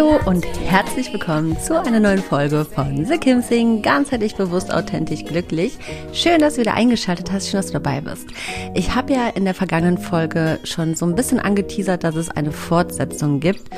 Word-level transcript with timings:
Hallo 0.00 0.18
und 0.24 0.46
herzlich 0.64 1.12
willkommen 1.12 1.60
zu 1.60 1.78
einer 1.78 2.00
neuen 2.00 2.22
Folge 2.22 2.64
von 2.64 3.04
The 3.04 3.18
Kim 3.18 3.42
Sing. 3.42 3.82
Ganzheitlich 3.82 4.34
bewusst, 4.34 4.72
authentisch, 4.72 5.26
glücklich. 5.26 5.76
Schön, 6.14 6.38
dass 6.38 6.54
du 6.54 6.62
wieder 6.62 6.72
eingeschaltet 6.72 7.30
hast. 7.30 7.50
Schön, 7.50 7.58
dass 7.58 7.66
du 7.66 7.74
dabei 7.74 8.00
bist. 8.00 8.26
Ich 8.72 8.94
habe 8.94 9.12
ja 9.12 9.28
in 9.28 9.44
der 9.44 9.52
vergangenen 9.52 9.98
Folge 9.98 10.58
schon 10.64 10.94
so 10.94 11.04
ein 11.04 11.14
bisschen 11.14 11.38
angeteasert, 11.38 12.02
dass 12.02 12.16
es 12.16 12.30
eine 12.30 12.50
Fortsetzung 12.50 13.40
gibt, 13.40 13.68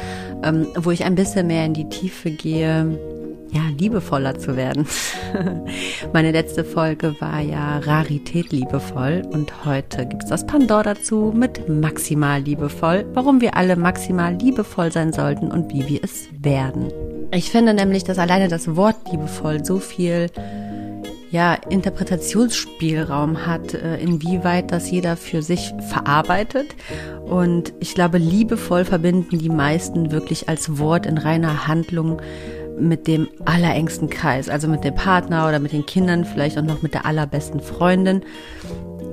ähm, 0.44 0.68
wo 0.76 0.92
ich 0.92 1.02
ein 1.02 1.16
bisschen 1.16 1.48
mehr 1.48 1.64
in 1.66 1.74
die 1.74 1.88
Tiefe 1.88 2.30
gehe 2.30 2.96
ja, 3.52 3.62
liebevoller 3.78 4.38
zu 4.38 4.56
werden. 4.56 4.86
Meine 6.12 6.32
letzte 6.32 6.64
Folge 6.64 7.14
war 7.20 7.40
ja 7.40 7.78
Rarität 7.78 8.50
liebevoll 8.50 9.22
und 9.30 9.64
heute 9.66 10.06
gibt 10.06 10.24
es 10.24 10.30
das 10.30 10.46
Pandor 10.46 10.82
dazu 10.82 11.32
mit 11.34 11.68
maximal 11.68 12.40
liebevoll, 12.40 13.04
warum 13.12 13.40
wir 13.40 13.56
alle 13.56 13.76
maximal 13.76 14.34
liebevoll 14.34 14.90
sein 14.90 15.12
sollten 15.12 15.50
und 15.50 15.72
wie 15.72 15.86
wir 15.86 16.02
es 16.02 16.28
werden. 16.40 16.90
Ich 17.30 17.50
finde 17.50 17.74
nämlich, 17.74 18.04
dass 18.04 18.18
alleine 18.18 18.48
das 18.48 18.74
Wort 18.74 18.96
liebevoll 19.10 19.64
so 19.64 19.78
viel 19.78 20.30
ja, 21.30 21.54
Interpretationsspielraum 21.54 23.46
hat, 23.46 23.72
äh, 23.72 23.96
inwieweit 23.96 24.70
das 24.70 24.90
jeder 24.90 25.16
für 25.16 25.40
sich 25.40 25.72
verarbeitet. 25.88 26.76
Und 27.24 27.72
ich 27.80 27.94
glaube, 27.94 28.18
liebevoll 28.18 28.84
verbinden 28.84 29.38
die 29.38 29.48
meisten 29.48 30.12
wirklich 30.12 30.50
als 30.50 30.78
Wort 30.78 31.06
in 31.06 31.16
reiner 31.16 31.66
Handlung 31.66 32.20
mit 32.78 33.06
dem 33.06 33.28
allerengsten 33.44 34.10
Kreis, 34.10 34.48
also 34.48 34.68
mit 34.68 34.84
dem 34.84 34.94
Partner 34.94 35.48
oder 35.48 35.58
mit 35.58 35.72
den 35.72 35.86
Kindern, 35.86 36.24
vielleicht 36.24 36.58
auch 36.58 36.62
noch 36.62 36.82
mit 36.82 36.94
der 36.94 37.06
allerbesten 37.06 37.60
Freundin. 37.60 38.22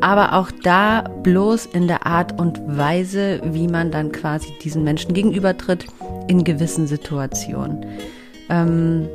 Aber 0.02 0.34
auch 0.34 0.50
da 0.64 1.02
bloß 1.24 1.66
in 1.68 1.88
der 1.88 2.06
Art 2.06 2.40
und 2.40 2.62
Weise, 2.66 3.42
wie 3.44 3.68
man 3.68 3.92
dann 3.92 4.12
quasi 4.12 4.48
diesen 4.64 4.84
Menschen 4.84 5.14
gegenübertritt 5.14 5.86
in 6.28 6.44
gewissen 6.44 6.88
Situationen. 6.88 7.86
Ähm, 8.50 9.10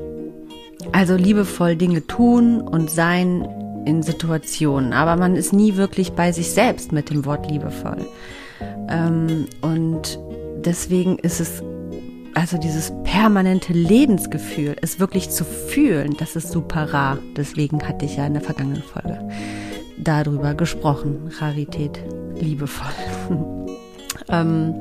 also 0.92 1.16
liebevoll 1.16 1.76
Dinge 1.76 2.06
tun 2.06 2.60
und 2.60 2.90
sein 2.90 3.48
in 3.86 4.02
Situationen, 4.02 4.92
aber 4.92 5.16
man 5.16 5.36
ist 5.36 5.52
nie 5.52 5.76
wirklich 5.76 6.12
bei 6.12 6.32
sich 6.32 6.50
selbst 6.50 6.92
mit 6.92 7.10
dem 7.10 7.24
Wort 7.24 7.50
liebevoll. 7.50 8.06
Ähm, 8.88 9.46
und 9.60 10.18
deswegen 10.64 11.18
ist 11.18 11.40
es 11.40 11.62
also 12.34 12.58
dieses 12.58 12.92
permanente 13.04 13.72
Lebensgefühl, 13.72 14.76
es 14.80 14.98
wirklich 15.00 15.30
zu 15.30 15.44
fühlen, 15.44 16.16
das 16.18 16.36
ist 16.36 16.50
super 16.50 16.92
rar. 16.92 17.18
Deswegen 17.36 17.86
hatte 17.86 18.04
ich 18.04 18.16
ja 18.16 18.26
in 18.26 18.34
der 18.34 18.42
vergangenen 18.42 18.82
Folge 18.82 19.18
darüber 19.96 20.54
gesprochen. 20.54 21.30
Rarität, 21.38 21.98
liebevoll. 22.36 22.86
ähm, 24.28 24.74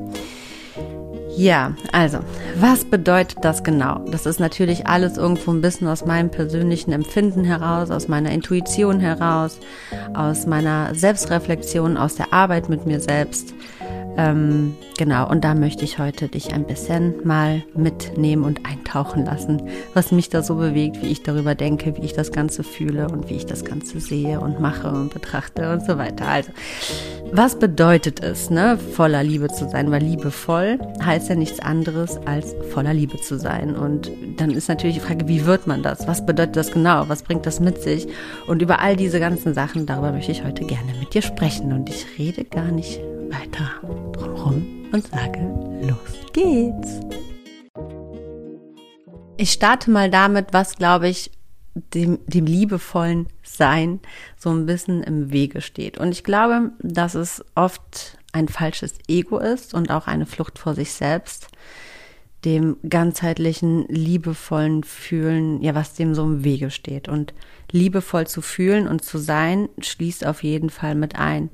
ja, 1.36 1.74
also, 1.92 2.20
was 2.60 2.86
bedeutet 2.86 3.40
das 3.42 3.64
genau? 3.64 4.06
Das 4.12 4.28
ist 4.28 4.40
natürlich 4.40 4.86
alles 4.86 5.18
irgendwo 5.18 5.52
ein 5.52 5.62
bisschen 5.62 5.88
aus 5.88 6.06
meinem 6.06 6.30
persönlichen 6.30 6.92
Empfinden 6.92 7.44
heraus, 7.44 7.90
aus 7.90 8.08
meiner 8.08 8.32
Intuition 8.32 9.00
heraus, 9.00 9.60
aus 10.14 10.46
meiner 10.46 10.94
Selbstreflexion, 10.94 11.98
aus 11.98 12.16
der 12.16 12.34
Arbeit 12.34 12.70
mit 12.70 12.86
mir 12.86 13.00
selbst. 13.00 13.56
Ähm, 14.16 14.76
genau, 14.98 15.30
und 15.30 15.44
da 15.44 15.56
möchte 15.56 15.84
ich 15.84 15.98
heute 15.98 16.28
dich 16.28 16.54
ein 16.54 16.66
bisschen 16.66 17.16
mal 17.26 17.64
mitnehmen 17.76 18.44
und 18.44 18.66
eintauchen 18.66 19.26
lassen, 19.26 19.64
was 19.94 20.12
mich 20.12 20.30
da 20.30 20.44
so 20.44 20.56
bewegt, 20.56 21.02
wie 21.02 21.08
ich 21.08 21.24
darüber 21.24 21.56
denke, 21.56 21.98
wie 21.98 22.06
ich 22.06 22.14
das 22.14 22.32
Ganze 22.32 22.64
fühle 22.64 23.08
und 23.08 23.30
wie 23.30 23.36
ich 23.36 23.46
das 23.46 23.66
Ganze 23.66 24.00
sehe 24.00 24.40
und 24.40 24.60
mache 24.60 24.90
und 24.90 25.14
betrachte 25.14 25.72
und 25.72 25.86
so 25.86 25.98
weiter. 25.98 26.28
Also, 26.28 26.52
was 27.32 27.58
bedeutet 27.58 28.22
es, 28.22 28.52
ne, 28.52 28.78
voller 28.78 29.24
Liebe 29.24 29.48
zu 29.48 29.68
sein? 29.68 29.90
Weil 29.90 30.04
liebevoll 30.04 30.78
heißt 31.04 31.30
ja 31.30 31.36
nichts 31.36 31.60
anderes 31.60 32.20
als 32.26 32.56
voller 32.72 32.94
Liebe 32.94 33.20
zu 33.20 33.40
sein. 33.40 33.76
Und 33.76 34.12
dann 34.38 34.52
ist 34.52 34.70
natürlich 34.70 34.98
die 34.98 35.02
Frage, 35.02 35.28
wie 35.28 35.46
wird 35.46 35.66
man 35.66 35.82
das? 35.82 36.08
Was 36.08 36.24
bedeutet 36.24 36.56
das 36.58 36.72
genau? 36.72 37.10
Was 37.10 37.24
bringt 37.24 37.48
das 37.48 37.60
mit 37.60 37.82
sich? 37.82 38.08
Und 38.46 38.62
über 38.62 38.80
all 38.80 38.96
diese 38.96 39.20
ganzen 39.20 39.56
Sachen, 39.56 39.88
darüber 39.88 40.12
möchte 40.12 40.32
ich 40.32 40.44
heute 40.44 40.66
gerne 40.66 40.94
mit 41.00 41.16
dir 41.16 41.24
sprechen. 41.24 41.74
Und 41.74 41.90
ich 41.90 42.06
rede 42.20 42.44
gar 42.44 42.70
nicht 42.72 43.00
weiter 43.34 43.72
drumherum 44.12 44.90
und 44.92 45.08
sage, 45.08 45.40
los 45.82 46.32
geht's. 46.34 47.00
Ich 49.38 49.52
starte 49.52 49.90
mal 49.90 50.10
damit, 50.10 50.54
was, 50.54 50.76
glaube 50.76 51.10
ich, 51.10 51.32
dem, 51.74 52.20
dem 52.28 52.46
liebevollen 52.46 53.28
Sein 53.42 54.00
so 54.38 54.52
ein 54.52 54.66
bisschen 54.66 55.02
im 55.02 55.32
Wege 55.32 55.62
steht. 55.62 55.98
Und 55.98 56.12
ich 56.12 56.24
glaube, 56.24 56.72
dass 56.80 57.16
es 57.16 57.44
oft 57.56 58.18
ein 58.32 58.48
falsches 58.48 58.96
Ego 59.08 59.40
ist 59.40 59.74
und 59.74 59.90
auch 59.90 60.08
eine 60.08 60.26
Flucht 60.26 60.60
vor 60.60 60.76
sich 60.76 60.92
selbst, 60.92 61.48
dem 62.46 62.78
ganzheitlichen, 62.88 63.88
liebevollen 63.88 64.84
Fühlen, 64.84 65.62
ja, 65.62 65.74
was 65.74 65.94
dem 65.94 66.14
so 66.14 66.24
im 66.24 66.44
Wege 66.44 66.70
steht. 66.70 67.08
Und 67.08 67.34
liebevoll 67.72 68.28
zu 68.28 68.42
fühlen 68.42 68.88
und 68.88 69.04
zu 69.04 69.18
sein, 69.18 69.70
schließt 69.80 70.26
auf 70.26 70.44
jeden 70.44 70.70
Fall 70.70 70.94
mit 70.94 71.16
ein, 71.16 71.50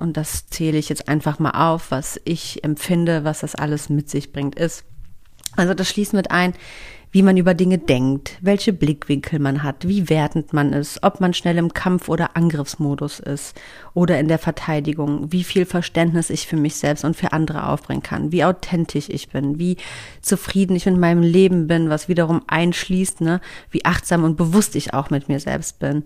und 0.00 0.16
das 0.16 0.46
zähle 0.46 0.78
ich 0.78 0.88
jetzt 0.88 1.08
einfach 1.08 1.38
mal 1.38 1.50
auf, 1.50 1.90
was 1.90 2.20
ich 2.24 2.64
empfinde, 2.64 3.24
was 3.24 3.40
das 3.40 3.54
alles 3.54 3.88
mit 3.88 4.10
sich 4.10 4.32
bringt, 4.32 4.54
ist. 4.56 4.84
Also 5.56 5.74
das 5.74 5.88
schließt 5.88 6.12
mit 6.12 6.30
ein, 6.30 6.54
wie 7.12 7.22
man 7.22 7.36
über 7.36 7.54
Dinge 7.54 7.78
denkt, 7.78 8.38
welche 8.40 8.72
Blickwinkel 8.72 9.38
man 9.38 9.62
hat, 9.62 9.88
wie 9.88 10.08
wertend 10.08 10.52
man 10.52 10.72
ist, 10.72 11.02
ob 11.02 11.20
man 11.20 11.34
schnell 11.34 11.58
im 11.58 11.74
Kampf- 11.74 12.08
oder 12.08 12.36
Angriffsmodus 12.36 13.18
ist 13.20 13.58
oder 13.94 14.20
in 14.20 14.28
der 14.28 14.38
Verteidigung, 14.38 15.32
wie 15.32 15.44
viel 15.44 15.66
Verständnis 15.66 16.30
ich 16.30 16.46
für 16.46 16.56
mich 16.56 16.76
selbst 16.76 17.04
und 17.04 17.16
für 17.16 17.32
andere 17.32 17.66
aufbringen 17.66 18.02
kann, 18.02 18.32
wie 18.32 18.44
authentisch 18.44 19.08
ich 19.08 19.28
bin, 19.28 19.58
wie 19.58 19.76
zufrieden 20.22 20.76
ich 20.76 20.86
mit 20.86 20.98
meinem 20.98 21.22
Leben 21.22 21.66
bin, 21.66 21.90
was 21.90 22.08
wiederum 22.08 22.42
einschließt, 22.46 23.20
ne, 23.20 23.40
wie 23.70 23.84
achtsam 23.84 24.24
und 24.24 24.36
bewusst 24.36 24.76
ich 24.76 24.94
auch 24.94 25.10
mit 25.10 25.28
mir 25.28 25.40
selbst 25.40 25.78
bin 25.78 26.04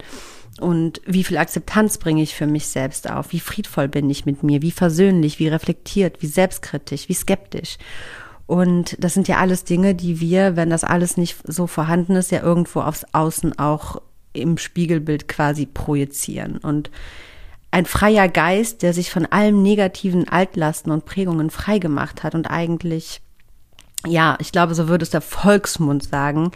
und 0.61 1.01
wie 1.05 1.25
viel 1.25 1.37
Akzeptanz 1.37 1.99
bringe 1.99 2.23
ich 2.23 2.35
für 2.35 2.47
mich 2.47 2.69
selbst 2.69 3.11
auf? 3.11 3.33
Wie 3.33 3.41
friedvoll 3.41 3.89
bin 3.89 4.09
ich 4.09 4.25
mit 4.25 4.43
mir? 4.43 4.63
Wie 4.63 4.71
versöhnlich? 4.71 5.39
Wie 5.41 5.49
reflektiert? 5.49 6.23
Wie 6.23 6.29
selbstkritisch? 6.29 7.09
Wie 7.09 7.15
skeptisch? 7.15 7.77
Und 8.47 8.97
das 9.03 9.15
sind 9.15 9.29
ja 9.29 9.39
alles 9.39 9.65
Dinge, 9.65 9.95
die 9.95 10.21
wir, 10.21 10.57
wenn 10.57 10.71
das 10.71 10.85
alles 10.85 11.17
nicht 11.17 11.37
so 11.45 11.67
vorhanden 11.67 12.17
ist, 12.17 12.31
ja 12.31 12.43
irgendwo 12.43 12.81
aufs 12.81 13.07
Außen 13.13 13.59
auch 13.59 14.03
im 14.33 14.59
Spiegelbild 14.59 15.29
quasi 15.29 15.67
projizieren. 15.67 16.59
Und 16.59 16.91
ein 17.71 17.87
freier 17.87 18.29
Geist, 18.29 18.83
der 18.83 18.93
sich 18.93 19.11
von 19.11 19.27
allem 19.27 19.63
negativen 19.63 20.29
Altlasten 20.29 20.93
und 20.93 21.07
Prägungen 21.07 21.51
freigemacht 21.51 22.23
hat 22.23 22.35
und 22.35 22.47
eigentlich 22.47 23.21
ja, 24.07 24.37
ich 24.39 24.53
glaube, 24.53 24.75
so 24.75 24.89
würde 24.89 25.03
es 25.03 25.11
der 25.11 25.23
Volksmund 25.23 26.05
sagen, 26.05 26.51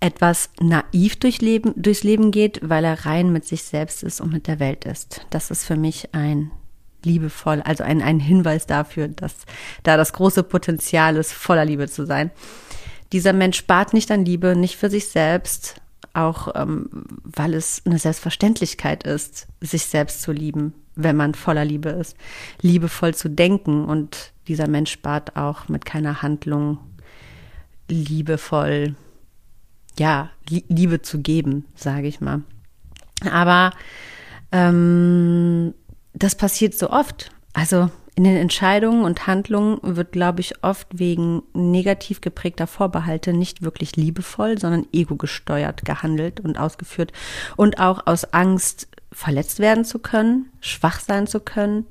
etwas 0.00 0.50
naiv 0.60 1.18
durch 1.18 1.40
Leben, 1.40 1.72
durchs 1.76 2.02
Leben 2.02 2.30
geht, 2.30 2.60
weil 2.62 2.84
er 2.84 3.06
rein 3.06 3.32
mit 3.32 3.46
sich 3.46 3.62
selbst 3.62 4.02
ist 4.02 4.20
und 4.20 4.32
mit 4.32 4.46
der 4.46 4.60
Welt 4.60 4.84
ist. 4.84 5.26
Das 5.30 5.50
ist 5.50 5.64
für 5.64 5.76
mich 5.76 6.14
ein 6.14 6.50
liebevoll, 7.04 7.62
also 7.62 7.84
ein, 7.84 8.02
ein 8.02 8.20
Hinweis 8.20 8.66
dafür, 8.66 9.08
dass 9.08 9.34
da 9.82 9.96
das 9.96 10.12
große 10.12 10.42
Potenzial 10.42 11.16
ist, 11.16 11.32
voller 11.32 11.64
Liebe 11.64 11.88
zu 11.88 12.06
sein. 12.06 12.30
Dieser 13.12 13.32
Mensch 13.32 13.58
spart 13.58 13.92
nicht 13.92 14.10
an 14.10 14.24
Liebe, 14.24 14.54
nicht 14.54 14.76
für 14.76 14.90
sich 14.90 15.08
selbst, 15.08 15.80
auch 16.12 16.48
ähm, 16.54 16.88
weil 17.24 17.54
es 17.54 17.82
eine 17.84 17.98
Selbstverständlichkeit 17.98 19.04
ist, 19.04 19.46
sich 19.60 19.84
selbst 19.86 20.22
zu 20.22 20.32
lieben, 20.32 20.74
wenn 20.96 21.16
man 21.16 21.34
voller 21.34 21.64
Liebe 21.64 21.90
ist, 21.90 22.16
liebevoll 22.60 23.14
zu 23.14 23.28
denken 23.28 23.84
und 23.84 24.32
dieser 24.48 24.68
Mensch 24.68 24.90
spart 24.90 25.36
auch 25.36 25.68
mit 25.68 25.84
keiner 25.84 26.22
Handlung 26.22 26.78
liebevoll, 27.88 28.94
ja, 29.98 30.30
Liebe 30.48 31.02
zu 31.02 31.20
geben, 31.20 31.66
sage 31.74 32.08
ich 32.08 32.20
mal. 32.20 32.42
Aber 33.30 33.72
ähm, 34.52 35.49
das 36.20 36.36
passiert 36.36 36.74
so 36.74 36.90
oft. 36.90 37.32
Also 37.52 37.90
in 38.14 38.24
den 38.24 38.36
Entscheidungen 38.36 39.04
und 39.04 39.26
Handlungen 39.26 39.78
wird, 39.82 40.12
glaube 40.12 40.40
ich, 40.40 40.62
oft 40.62 40.86
wegen 40.92 41.42
negativ 41.54 42.20
geprägter 42.20 42.66
Vorbehalte 42.66 43.32
nicht 43.32 43.62
wirklich 43.62 43.96
liebevoll, 43.96 44.58
sondern 44.58 44.86
ego-gesteuert 44.92 45.84
gehandelt 45.84 46.38
und 46.40 46.58
ausgeführt 46.58 47.12
und 47.56 47.80
auch 47.80 48.06
aus 48.06 48.24
Angst, 48.32 48.88
verletzt 49.12 49.58
werden 49.58 49.84
zu 49.84 49.98
können, 49.98 50.50
schwach 50.60 51.00
sein 51.00 51.26
zu 51.26 51.40
können. 51.40 51.86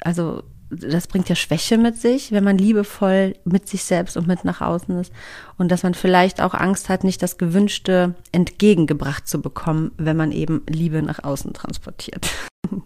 Also 0.00 0.42
das 0.70 1.06
bringt 1.06 1.28
ja 1.28 1.34
Schwäche 1.34 1.78
mit 1.78 1.96
sich, 1.96 2.32
wenn 2.32 2.44
man 2.44 2.58
liebevoll 2.58 3.36
mit 3.44 3.68
sich 3.68 3.84
selbst 3.84 4.16
und 4.16 4.26
mit 4.26 4.44
nach 4.44 4.60
außen 4.60 4.98
ist. 4.98 5.12
Und 5.56 5.70
dass 5.70 5.82
man 5.82 5.94
vielleicht 5.94 6.40
auch 6.40 6.54
Angst 6.54 6.88
hat, 6.88 7.04
nicht 7.04 7.22
das 7.22 7.38
Gewünschte 7.38 8.14
entgegengebracht 8.32 9.28
zu 9.28 9.40
bekommen, 9.40 9.92
wenn 9.96 10.16
man 10.16 10.32
eben 10.32 10.62
Liebe 10.68 11.02
nach 11.02 11.24
außen 11.24 11.52
transportiert. 11.52 12.28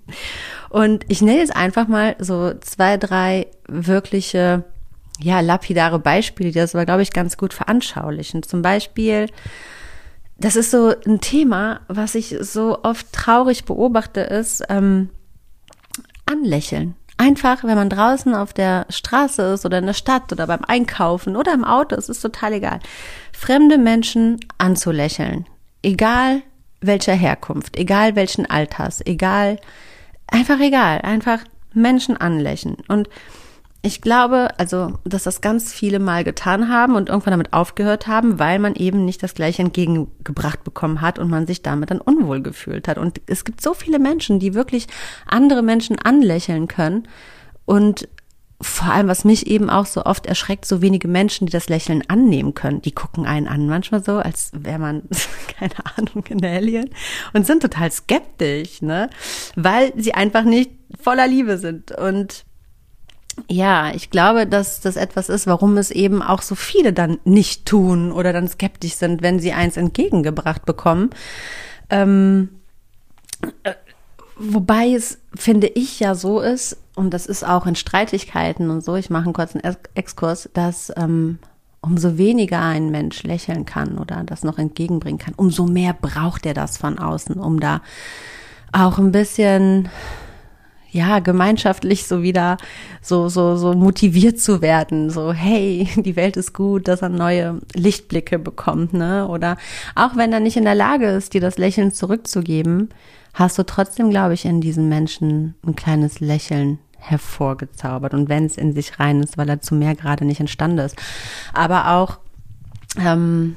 Und 0.72 1.04
ich 1.08 1.20
nenne 1.20 1.40
jetzt 1.40 1.54
einfach 1.54 1.86
mal 1.86 2.16
so 2.18 2.54
zwei, 2.60 2.96
drei 2.96 3.46
wirkliche, 3.68 4.64
ja, 5.20 5.40
lapidare 5.40 5.98
Beispiele, 5.98 6.50
die 6.50 6.58
das 6.58 6.74
aber, 6.74 6.86
glaube 6.86 7.02
ich, 7.02 7.12
ganz 7.12 7.36
gut 7.36 7.52
veranschaulichen. 7.52 8.42
Zum 8.42 8.62
Beispiel, 8.62 9.26
das 10.38 10.56
ist 10.56 10.70
so 10.70 10.94
ein 11.06 11.20
Thema, 11.20 11.80
was 11.88 12.14
ich 12.14 12.34
so 12.40 12.82
oft 12.84 13.12
traurig 13.12 13.66
beobachte, 13.66 14.22
ist 14.22 14.64
ähm, 14.70 15.10
Anlächeln. 16.24 16.94
Einfach, 17.18 17.64
wenn 17.64 17.76
man 17.76 17.90
draußen 17.90 18.34
auf 18.34 18.54
der 18.54 18.86
Straße 18.88 19.42
ist 19.52 19.66
oder 19.66 19.76
in 19.76 19.84
der 19.84 19.92
Stadt 19.92 20.32
oder 20.32 20.46
beim 20.46 20.64
Einkaufen 20.66 21.36
oder 21.36 21.52
im 21.52 21.64
Auto, 21.64 21.96
es 21.96 22.08
ist 22.08 22.22
total 22.22 22.54
egal. 22.54 22.80
Fremde 23.34 23.76
Menschen 23.76 24.40
anzulächeln. 24.56 25.44
Egal 25.82 26.40
welcher 26.80 27.12
Herkunft, 27.12 27.76
egal 27.76 28.16
welchen 28.16 28.48
Alters, 28.48 29.04
egal, 29.04 29.58
einfach 30.32 30.60
egal. 30.60 31.00
Einfach 31.02 31.40
Menschen 31.74 32.16
anlächeln. 32.16 32.76
Und 32.88 33.08
ich 33.84 34.00
glaube, 34.00 34.50
also, 34.58 34.98
dass 35.04 35.24
das 35.24 35.40
ganz 35.40 35.72
viele 35.72 35.98
mal 35.98 36.22
getan 36.22 36.68
haben 36.68 36.94
und 36.94 37.08
irgendwann 37.08 37.32
damit 37.32 37.52
aufgehört 37.52 38.06
haben, 38.06 38.38
weil 38.38 38.60
man 38.60 38.76
eben 38.76 39.04
nicht 39.04 39.22
das 39.24 39.34
Gleiche 39.34 39.62
entgegengebracht 39.62 40.62
bekommen 40.62 41.00
hat 41.00 41.18
und 41.18 41.28
man 41.28 41.48
sich 41.48 41.62
damit 41.62 41.90
dann 41.90 42.00
unwohl 42.00 42.42
gefühlt 42.42 42.86
hat. 42.86 42.96
Und 42.96 43.20
es 43.26 43.44
gibt 43.44 43.60
so 43.60 43.74
viele 43.74 43.98
Menschen, 43.98 44.38
die 44.38 44.54
wirklich 44.54 44.86
andere 45.26 45.62
Menschen 45.62 45.98
anlächeln 45.98 46.68
können 46.68 47.08
und 47.64 48.08
vor 48.62 48.92
allem, 48.92 49.08
was 49.08 49.24
mich 49.24 49.48
eben 49.48 49.68
auch 49.68 49.86
so 49.86 50.04
oft 50.04 50.26
erschreckt, 50.26 50.64
so 50.64 50.80
wenige 50.80 51.08
Menschen, 51.08 51.46
die 51.46 51.52
das 51.52 51.68
Lächeln 51.68 52.04
annehmen 52.08 52.54
können. 52.54 52.80
Die 52.80 52.92
gucken 52.92 53.26
einen 53.26 53.48
an, 53.48 53.66
manchmal 53.66 54.02
so, 54.02 54.18
als 54.18 54.52
wäre 54.54 54.78
man, 54.78 55.02
keine 55.58 55.74
Ahnung, 55.96 56.24
ein 56.30 56.44
Alien 56.44 56.90
und 57.32 57.46
sind 57.46 57.62
total 57.62 57.90
skeptisch, 57.90 58.80
ne? 58.80 59.10
Weil 59.56 59.92
sie 59.96 60.14
einfach 60.14 60.44
nicht 60.44 60.70
voller 61.00 61.26
Liebe 61.26 61.58
sind. 61.58 61.90
Und 61.92 62.44
ja, 63.48 63.92
ich 63.94 64.10
glaube, 64.10 64.46
dass 64.46 64.80
das 64.80 64.96
etwas 64.96 65.28
ist, 65.28 65.46
warum 65.46 65.76
es 65.76 65.90
eben 65.90 66.22
auch 66.22 66.42
so 66.42 66.54
viele 66.54 66.92
dann 66.92 67.18
nicht 67.24 67.66
tun 67.66 68.12
oder 68.12 68.32
dann 68.32 68.46
skeptisch 68.46 68.94
sind, 68.94 69.22
wenn 69.22 69.40
sie 69.40 69.52
eins 69.52 69.76
entgegengebracht 69.76 70.64
bekommen. 70.66 71.10
Ähm, 71.90 72.48
äh, 73.64 73.74
wobei 74.36 74.92
es, 74.92 75.18
finde 75.34 75.66
ich, 75.66 75.98
ja 75.98 76.14
so 76.14 76.40
ist, 76.40 76.76
und 76.94 77.14
das 77.14 77.26
ist 77.26 77.46
auch 77.46 77.66
in 77.66 77.74
Streitigkeiten 77.74 78.70
und 78.70 78.84
so, 78.84 78.96
ich 78.96 79.10
mache 79.10 79.24
einen 79.24 79.32
kurzen 79.32 79.60
Exkurs, 79.94 80.48
dass 80.52 80.92
ähm, 80.96 81.38
umso 81.80 82.16
weniger 82.16 82.60
ein 82.60 82.90
Mensch 82.90 83.22
lächeln 83.22 83.64
kann 83.66 83.98
oder 83.98 84.22
das 84.24 84.44
noch 84.44 84.58
entgegenbringen 84.58 85.18
kann, 85.18 85.34
umso 85.34 85.66
mehr 85.66 85.94
braucht 85.94 86.46
er 86.46 86.54
das 86.54 86.76
von 86.76 86.98
außen, 86.98 87.36
um 87.36 87.60
da 87.60 87.80
auch 88.72 88.98
ein 88.98 89.12
bisschen 89.12 89.88
ja, 90.92 91.20
gemeinschaftlich 91.20 92.06
so 92.06 92.22
wieder 92.22 92.58
so, 93.00 93.28
so, 93.28 93.56
so 93.56 93.72
motiviert 93.72 94.38
zu 94.38 94.60
werden. 94.60 95.08
So, 95.10 95.32
hey, 95.32 95.88
die 95.96 96.16
Welt 96.16 96.36
ist 96.36 96.52
gut, 96.52 96.86
dass 96.86 97.02
er 97.02 97.08
neue 97.08 97.60
Lichtblicke 97.74 98.38
bekommt, 98.38 98.92
ne? 98.92 99.26
Oder 99.26 99.56
auch 99.94 100.16
wenn 100.16 100.32
er 100.32 100.40
nicht 100.40 100.58
in 100.58 100.64
der 100.64 100.74
Lage 100.74 101.06
ist, 101.06 101.32
dir 101.32 101.40
das 101.40 101.56
Lächeln 101.56 101.92
zurückzugeben, 101.92 102.90
hast 103.32 103.58
du 103.58 103.64
trotzdem, 103.64 104.10
glaube 104.10 104.34
ich, 104.34 104.44
in 104.44 104.60
diesen 104.60 104.90
Menschen 104.90 105.54
ein 105.66 105.74
kleines 105.74 106.20
Lächeln 106.20 106.78
hervorgezaubert. 106.98 108.12
Und 108.12 108.28
wenn 108.28 108.44
es 108.44 108.58
in 108.58 108.74
sich 108.74 109.00
rein 109.00 109.22
ist, 109.22 109.38
weil 109.38 109.48
er 109.48 109.62
zu 109.62 109.74
mehr 109.74 109.94
gerade 109.94 110.26
nicht 110.26 110.40
entstanden 110.40 110.78
ist. 110.78 110.96
Aber 111.54 111.92
auch, 111.92 112.18
ähm, 113.02 113.56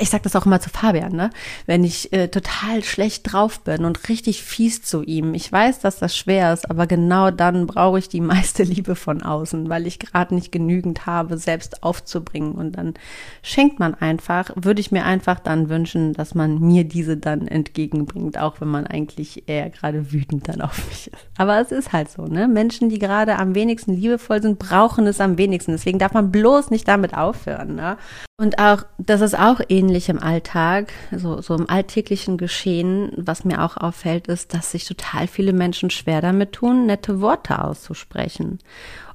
ich 0.00 0.08
sag 0.08 0.22
das 0.22 0.34
auch 0.34 0.46
immer 0.46 0.60
zu 0.60 0.70
Fabian, 0.70 1.12
ne? 1.12 1.30
Wenn 1.66 1.84
ich 1.84 2.10
äh, 2.12 2.28
total 2.28 2.82
schlecht 2.82 3.30
drauf 3.30 3.60
bin 3.60 3.84
und 3.84 4.08
richtig 4.08 4.42
fies 4.42 4.82
zu 4.82 5.02
ihm. 5.02 5.34
Ich 5.34 5.50
weiß, 5.52 5.80
dass 5.80 5.98
das 5.98 6.16
schwer 6.16 6.54
ist, 6.54 6.70
aber 6.70 6.86
genau 6.86 7.30
dann 7.30 7.66
brauche 7.66 7.98
ich 7.98 8.08
die 8.08 8.22
meiste 8.22 8.62
Liebe 8.64 8.96
von 8.96 9.22
außen, 9.22 9.68
weil 9.68 9.86
ich 9.86 9.98
gerade 9.98 10.34
nicht 10.34 10.52
genügend 10.52 11.04
habe, 11.04 11.36
selbst 11.36 11.82
aufzubringen. 11.82 12.52
Und 12.52 12.78
dann 12.78 12.94
schenkt 13.42 13.78
man 13.78 13.94
einfach, 13.94 14.50
würde 14.54 14.80
ich 14.80 14.90
mir 14.90 15.04
einfach 15.04 15.38
dann 15.38 15.68
wünschen, 15.68 16.14
dass 16.14 16.34
man 16.34 16.60
mir 16.60 16.84
diese 16.84 17.18
dann 17.18 17.46
entgegenbringt, 17.46 18.38
auch 18.38 18.62
wenn 18.62 18.68
man 18.68 18.86
eigentlich 18.86 19.48
eher 19.48 19.68
gerade 19.68 20.12
wütend 20.12 20.48
dann 20.48 20.62
auf 20.62 20.88
mich 20.88 21.08
ist. 21.12 21.26
Aber 21.36 21.60
es 21.60 21.72
ist 21.72 21.92
halt 21.92 22.10
so, 22.10 22.24
ne? 22.24 22.48
Menschen, 22.48 22.88
die 22.88 22.98
gerade 22.98 23.36
am 23.36 23.54
wenigsten 23.54 23.92
liebevoll 23.92 24.40
sind, 24.40 24.58
brauchen 24.58 25.06
es 25.06 25.20
am 25.20 25.36
wenigsten. 25.36 25.72
Deswegen 25.72 25.98
darf 25.98 26.14
man 26.14 26.32
bloß 26.32 26.70
nicht 26.70 26.88
damit 26.88 27.14
aufhören, 27.14 27.74
ne? 27.74 27.98
Und 28.36 28.58
auch, 28.58 28.82
das 28.98 29.20
ist 29.20 29.38
auch 29.38 29.60
ähnlich 29.68 30.08
im 30.08 30.20
Alltag, 30.20 30.92
so, 31.12 31.40
so 31.40 31.54
im 31.54 31.70
alltäglichen 31.70 32.36
Geschehen. 32.36 33.12
Was 33.16 33.44
mir 33.44 33.62
auch 33.62 33.76
auffällt, 33.76 34.26
ist, 34.26 34.54
dass 34.54 34.72
sich 34.72 34.84
total 34.86 35.28
viele 35.28 35.52
Menschen 35.52 35.88
schwer 35.88 36.20
damit 36.20 36.50
tun, 36.50 36.86
nette 36.86 37.20
Worte 37.20 37.62
auszusprechen. 37.62 38.58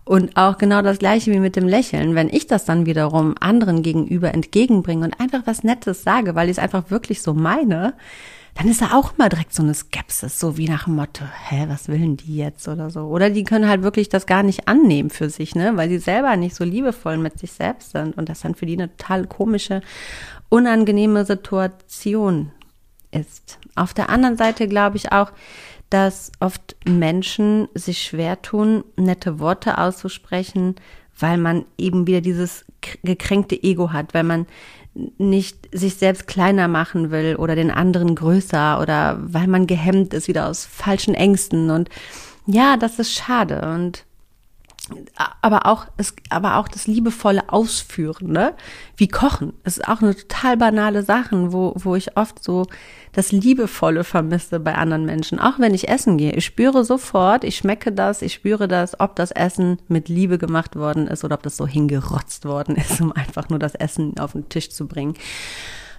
Und 0.10 0.38
auch 0.38 0.58
genau 0.58 0.82
das 0.82 0.98
Gleiche 0.98 1.32
wie 1.32 1.40
mit 1.40 1.56
dem 1.56 1.68
Lächeln. 1.68 2.16
Wenn 2.16 2.30
ich 2.30 2.48
das 2.48 2.66
dann 2.66 2.88
wiederum 2.88 3.36
anderen 3.40 3.84
gegenüber 3.84 4.34
entgegenbringe 4.34 5.06
und 5.06 5.20
einfach 5.20 5.42
was 5.46 5.64
Nettes 5.64 6.02
sage, 6.02 6.34
weil 6.34 6.50
ich 6.50 6.58
es 6.58 6.64
einfach 6.64 6.90
wirklich 6.90 7.22
so 7.22 7.36
meine, 7.36 7.94
dann 8.56 8.68
ist 8.68 8.82
da 8.82 8.96
auch 8.96 9.14
immer 9.16 9.30
direkt 9.30 9.54
so 9.54 9.62
eine 9.62 9.76
Skepsis, 9.76 10.40
so 10.40 10.58
wie 10.58 10.68
nach 10.68 10.86
dem 10.86 10.96
Motto, 10.96 11.26
hä, 11.50 11.66
was 11.68 11.90
willen 11.90 12.18
die 12.18 12.38
jetzt 12.38 12.68
oder 12.68 12.90
so. 12.90 13.02
Oder 13.02 13.30
die 13.30 13.44
können 13.44 13.70
halt 13.70 13.84
wirklich 13.84 14.10
das 14.10 14.26
gar 14.26 14.42
nicht 14.42 14.68
annehmen 14.68 15.12
für 15.12 15.30
sich, 15.30 15.54
ne, 15.54 15.78
weil 15.78 15.90
sie 15.90 16.00
selber 16.00 16.36
nicht 16.38 16.56
so 16.56 16.64
liebevoll 16.64 17.18
mit 17.18 17.38
sich 17.38 17.52
selbst 17.52 17.92
sind 17.92 18.18
und 18.18 18.30
das 18.30 18.42
dann 18.42 18.56
für 18.56 18.66
die 18.66 18.74
eine 18.74 18.90
total 18.98 19.28
komische, 19.28 19.82
unangenehme 20.50 21.24
Situation 21.24 22.52
ist. 23.12 23.60
Auf 23.76 23.94
der 23.94 24.10
anderen 24.10 24.38
Seite 24.38 24.68
glaube 24.68 24.98
ich 24.98 25.12
auch, 25.12 25.32
dass 25.90 26.32
oft 26.40 26.76
Menschen 26.86 27.68
sich 27.74 28.04
schwer 28.04 28.42
tun, 28.42 28.84
nette 28.96 29.40
Worte 29.40 29.78
auszusprechen, 29.78 30.76
weil 31.18 31.38
man 31.38 31.66
eben 31.78 32.08
wieder 32.08 32.22
dieses 32.22 32.66
gekränkte 33.04 33.62
Ego 33.62 33.92
hat, 33.92 34.14
weil 34.14 34.24
man 34.24 34.46
nicht 35.18 35.70
sich 35.72 35.96
selbst 35.96 36.28
kleiner 36.28 36.68
machen 36.68 37.12
will 37.12 37.36
oder 37.36 37.56
den 37.56 37.72
anderen 37.72 38.16
größer 38.16 38.82
oder 38.82 39.20
weil 39.22 39.48
man 39.48 39.68
gehemmt 39.68 40.14
ist 40.14 40.28
wieder 40.28 40.48
aus 40.48 40.66
falschen 40.66 41.14
Ängsten 41.14 41.70
und 41.70 41.90
ja, 42.48 42.78
das 42.78 43.00
ist 43.00 43.14
schade 43.14 43.70
und 43.74 44.06
aber 45.42 45.66
auch 45.66 45.86
es, 45.98 46.16
aber 46.30 46.58
auch 46.58 46.68
das 46.68 46.88
liebevolle 46.88 47.50
Ausführen, 47.50 48.32
ne? 48.32 48.56
Wie 48.98 49.08
Kochen. 49.08 49.54
Ist 49.64 49.88
auch 49.88 50.02
eine 50.02 50.16
total 50.16 50.58
banale 50.58 51.04
Sache, 51.04 51.52
wo, 51.54 51.74
wo 51.76 51.96
ich 51.96 52.18
oft 52.18 52.44
so 52.44 52.66
das 53.20 53.34
Liebevolle 53.34 54.06
vermisse 54.06 54.62
bei 54.62 54.76
anderen 54.76 55.06
Menschen. 55.06 55.40
Auch 55.40 55.60
wenn 55.60 55.74
ich 55.74 55.90
essen 55.90 56.18
gehe. 56.18 56.32
Ich 56.32 56.46
spüre 56.46 56.86
sofort, 56.86 57.44
ich 57.44 57.58
schmecke 57.58 57.92
das, 57.92 58.22
ich 58.22 58.34
spüre 58.34 58.70
das, 58.70 58.98
ob 59.02 59.18
das 59.18 59.32
Essen 59.32 59.78
mit 59.90 60.08
Liebe 60.08 60.38
gemacht 60.38 60.78
worden 60.78 61.06
ist 61.06 61.26
oder 61.26 61.36
ob 61.36 61.44
das 61.44 61.58
so 61.58 61.68
hingerotzt 61.68 62.46
worden 62.46 62.78
ist, 62.78 63.02
um 63.02 63.12
einfach 63.12 63.50
nur 63.50 63.60
das 63.60 63.76
Essen 63.76 64.18
auf 64.20 64.32
den 64.32 64.48
Tisch 64.48 64.70
zu 64.70 64.88
bringen. 64.88 65.16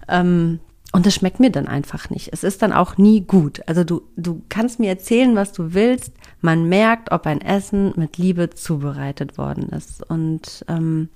Ähm, 0.08 0.60
und 0.92 1.04
das 1.04 1.14
schmeckt 1.14 1.40
mir 1.40 1.50
dann 1.50 1.68
einfach 1.68 2.08
nicht. 2.08 2.30
Es 2.32 2.42
ist 2.42 2.62
dann 2.62 2.72
auch 2.72 2.96
nie 2.96 3.20
gut. 3.20 3.60
Also 3.66 3.84
du, 3.84 4.00
du 4.16 4.40
kannst 4.48 4.80
mir 4.80 4.88
erzählen, 4.88 5.36
was 5.36 5.52
du 5.52 5.74
willst. 5.74 6.14
Man 6.40 6.70
merkt, 6.70 7.12
ob 7.12 7.26
ein 7.26 7.42
Essen 7.42 7.92
mit 7.96 8.16
Liebe 8.16 8.48
zubereitet 8.48 9.36
worden 9.36 9.68
ist. 9.68 10.08
Und 10.08 10.64
ähm, 10.68 11.10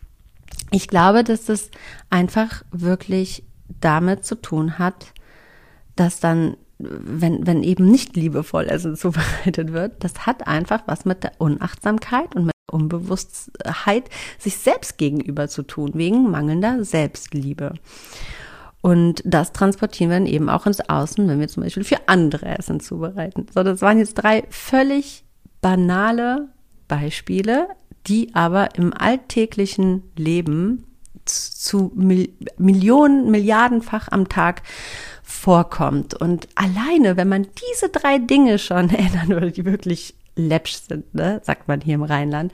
ich 0.70 0.86
glaube, 0.86 1.24
dass 1.24 1.46
das 1.46 1.70
einfach 2.10 2.62
wirklich 2.72 3.42
damit 3.80 4.26
zu 4.26 4.34
tun 4.34 4.78
hat, 4.78 5.14
dass 5.96 6.20
dann, 6.20 6.56
wenn, 6.78 7.46
wenn 7.46 7.62
eben 7.62 7.90
nicht 7.90 8.16
liebevoll 8.16 8.64
Essen 8.68 8.96
zubereitet 8.96 9.72
wird, 9.72 10.02
das 10.04 10.26
hat 10.26 10.46
einfach 10.46 10.82
was 10.86 11.04
mit 11.04 11.22
der 11.22 11.32
Unachtsamkeit 11.38 12.34
und 12.34 12.46
mit 12.46 12.54
der 12.68 12.74
Unbewusstheit 12.74 14.10
sich 14.38 14.56
selbst 14.56 14.98
gegenüber 14.98 15.48
zu 15.48 15.62
tun, 15.62 15.92
wegen 15.94 16.30
mangelnder 16.30 16.84
Selbstliebe. 16.84 17.74
Und 18.80 19.22
das 19.24 19.52
transportieren 19.52 20.10
wir 20.10 20.18
dann 20.18 20.26
eben 20.26 20.50
auch 20.50 20.66
ins 20.66 20.86
Außen, 20.86 21.26
wenn 21.26 21.40
wir 21.40 21.48
zum 21.48 21.62
Beispiel 21.62 21.84
für 21.84 22.06
andere 22.06 22.58
Essen 22.58 22.80
zubereiten. 22.80 23.46
So, 23.54 23.62
das 23.62 23.80
waren 23.80 23.98
jetzt 23.98 24.14
drei 24.14 24.44
völlig 24.50 25.24
banale 25.62 26.48
Beispiele, 26.86 27.68
die 28.06 28.34
aber 28.34 28.74
im 28.76 28.92
alltäglichen 28.92 30.02
Leben 30.16 30.84
zu 31.24 31.92
Millionen, 31.94 33.30
Milliardenfach 33.30 34.08
am 34.10 34.28
Tag 34.28 34.62
vorkommt. 35.34 36.14
Und 36.14 36.48
alleine, 36.54 37.16
wenn 37.16 37.28
man 37.28 37.46
diese 37.72 37.88
drei 37.88 38.18
Dinge 38.18 38.58
schon 38.58 38.88
ändern 38.90 39.28
würde, 39.28 39.52
die 39.52 39.64
wirklich 39.64 40.14
läppsch 40.36 40.76
sind, 40.88 41.14
ne, 41.14 41.40
sagt 41.44 41.68
man 41.68 41.80
hier 41.80 41.96
im 41.96 42.02
Rheinland, 42.02 42.52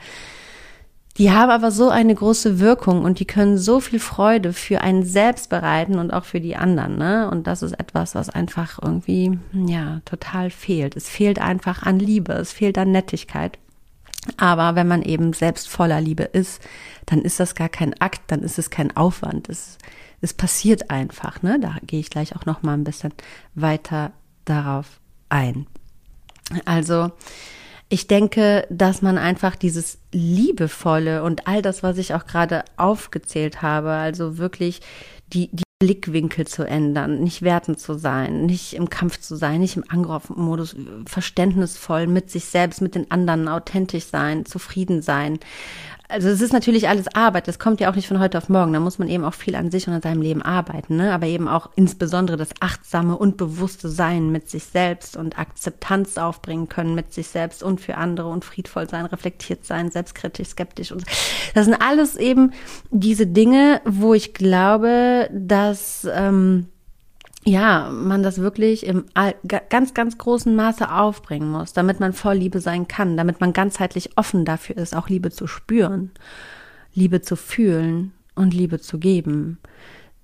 die 1.18 1.30
haben 1.30 1.50
aber 1.50 1.70
so 1.70 1.90
eine 1.90 2.14
große 2.14 2.60
Wirkung 2.60 3.04
und 3.04 3.20
die 3.20 3.26
können 3.26 3.58
so 3.58 3.80
viel 3.80 3.98
Freude 3.98 4.52
für 4.52 4.80
einen 4.80 5.04
selbst 5.04 5.50
bereiten 5.50 5.98
und 5.98 6.12
auch 6.12 6.24
für 6.24 6.40
die 6.40 6.56
anderen. 6.56 6.96
Ne? 6.96 7.28
Und 7.30 7.46
das 7.46 7.62
ist 7.62 7.78
etwas, 7.78 8.14
was 8.14 8.30
einfach 8.30 8.78
irgendwie, 8.80 9.38
ja, 9.52 10.00
total 10.04 10.50
fehlt. 10.50 10.96
Es 10.96 11.08
fehlt 11.08 11.38
einfach 11.38 11.82
an 11.82 11.98
Liebe, 11.98 12.32
es 12.32 12.52
fehlt 12.52 12.78
an 12.78 12.92
Nettigkeit. 12.92 13.58
Aber 14.36 14.74
wenn 14.76 14.88
man 14.88 15.02
eben 15.02 15.32
selbst 15.32 15.68
voller 15.68 16.00
Liebe 16.00 16.22
ist, 16.22 16.62
dann 17.06 17.20
ist 17.20 17.40
das 17.40 17.54
gar 17.54 17.68
kein 17.68 18.00
Akt, 18.00 18.22
dann 18.28 18.42
ist 18.42 18.58
es 18.58 18.70
kein 18.70 18.96
Aufwand. 18.96 19.48
Es, 19.48 19.78
es 20.20 20.34
passiert 20.34 20.90
einfach. 20.90 21.42
Ne? 21.42 21.58
Da 21.60 21.76
gehe 21.82 22.00
ich 22.00 22.10
gleich 22.10 22.36
auch 22.36 22.46
noch 22.46 22.62
mal 22.62 22.74
ein 22.74 22.84
bisschen 22.84 23.12
weiter 23.54 24.12
darauf 24.44 25.00
ein. 25.28 25.66
Also 26.64 27.12
ich 27.88 28.06
denke, 28.06 28.66
dass 28.70 29.02
man 29.02 29.18
einfach 29.18 29.56
dieses 29.56 29.98
Liebevolle 30.12 31.22
und 31.22 31.46
all 31.46 31.62
das, 31.62 31.82
was 31.82 31.98
ich 31.98 32.14
auch 32.14 32.26
gerade 32.26 32.64
aufgezählt 32.76 33.62
habe, 33.62 33.90
also 33.90 34.38
wirklich 34.38 34.80
die, 35.32 35.48
die 35.52 35.64
Blickwinkel 35.80 36.46
zu 36.46 36.64
ändern, 36.64 37.20
nicht 37.20 37.42
wertend 37.42 37.80
zu 37.80 37.94
sein, 37.94 38.44
nicht 38.44 38.74
im 38.74 38.90
Kampf 38.90 39.18
zu 39.20 39.34
sein, 39.34 39.60
nicht 39.60 39.76
im 39.76 39.84
Angriffmodus, 39.88 40.76
verständnisvoll 41.06 42.06
mit 42.06 42.30
sich 42.30 42.44
selbst, 42.44 42.82
mit 42.82 42.94
den 42.94 43.10
anderen, 43.10 43.48
authentisch 43.48 44.04
sein, 44.04 44.44
zufrieden 44.44 45.00
sein, 45.00 45.38
also 46.10 46.28
es 46.28 46.40
ist 46.40 46.52
natürlich 46.52 46.88
alles 46.88 47.06
Arbeit, 47.14 47.48
das 47.48 47.58
kommt 47.58 47.80
ja 47.80 47.90
auch 47.90 47.94
nicht 47.94 48.08
von 48.08 48.18
heute 48.18 48.38
auf 48.38 48.48
morgen. 48.48 48.72
Da 48.72 48.80
muss 48.80 48.98
man 48.98 49.08
eben 49.08 49.24
auch 49.24 49.34
viel 49.34 49.54
an 49.54 49.70
sich 49.70 49.86
und 49.86 49.94
an 49.94 50.02
seinem 50.02 50.22
Leben 50.22 50.42
arbeiten, 50.42 50.96
ne? 50.96 51.12
aber 51.12 51.26
eben 51.26 51.48
auch 51.48 51.70
insbesondere 51.76 52.36
das 52.36 52.50
achtsame 52.60 53.16
und 53.16 53.36
bewusste 53.36 53.88
Sein 53.88 54.30
mit 54.30 54.50
sich 54.50 54.64
selbst 54.64 55.16
und 55.16 55.38
Akzeptanz 55.38 56.18
aufbringen 56.18 56.68
können 56.68 56.94
mit 56.94 57.12
sich 57.12 57.28
selbst 57.28 57.62
und 57.62 57.80
für 57.80 57.96
andere 57.96 58.28
und 58.28 58.44
friedvoll 58.44 58.88
sein, 58.88 59.06
reflektiert 59.06 59.64
sein, 59.64 59.90
selbstkritisch, 59.90 60.48
skeptisch 60.48 60.92
und 60.92 61.04
das 61.54 61.66
sind 61.66 61.74
alles 61.80 62.16
eben 62.16 62.52
diese 62.90 63.26
Dinge, 63.26 63.80
wo 63.84 64.14
ich 64.14 64.34
glaube, 64.34 65.28
dass 65.32 66.06
ähm, 66.12 66.66
ja, 67.44 67.90
man 67.90 68.22
das 68.22 68.38
wirklich 68.38 68.84
im 68.84 69.06
ganz, 69.70 69.94
ganz 69.94 70.18
großen 70.18 70.54
Maße 70.54 70.92
aufbringen 70.92 71.50
muss, 71.50 71.72
damit 71.72 71.98
man 71.98 72.12
voll 72.12 72.34
Liebe 72.34 72.60
sein 72.60 72.86
kann, 72.86 73.16
damit 73.16 73.40
man 73.40 73.52
ganzheitlich 73.52 74.16
offen 74.16 74.44
dafür 74.44 74.76
ist, 74.76 74.94
auch 74.94 75.08
Liebe 75.08 75.30
zu 75.30 75.46
spüren, 75.46 76.10
Liebe 76.92 77.22
zu 77.22 77.36
fühlen 77.36 78.12
und 78.34 78.52
Liebe 78.52 78.78
zu 78.78 78.98
geben. 78.98 79.58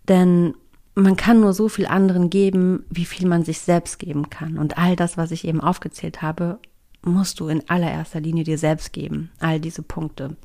Denn 0.09 0.55
man 0.95 1.17
kann 1.17 1.41
nur 1.41 1.53
so 1.53 1.69
viel 1.69 1.87
anderen 1.87 2.29
geben, 2.31 2.85
wie 2.91 3.05
viel 3.05 3.29
man 3.29 3.45
sich 3.45 3.61
selbst 3.61 3.99
geben 3.99 4.29
kann. 4.29 4.59
Und 4.59 4.79
all 4.79 4.97
das, 4.97 5.17
was 5.17 5.31
ich 5.31 5.47
eben 5.47 5.61
aufgezählt 5.61 6.23
habe, 6.23 6.59
musst 7.03 7.41
du 7.41 7.49
in 7.49 7.69
allererster 7.69 8.21
Linie 8.21 8.45
dir 8.45 8.59
selbst 8.59 8.93
geben. 8.93 9.31
All 9.39 9.61
diese 9.61 9.83
Punkte. 9.83 10.37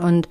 Und 0.00 0.28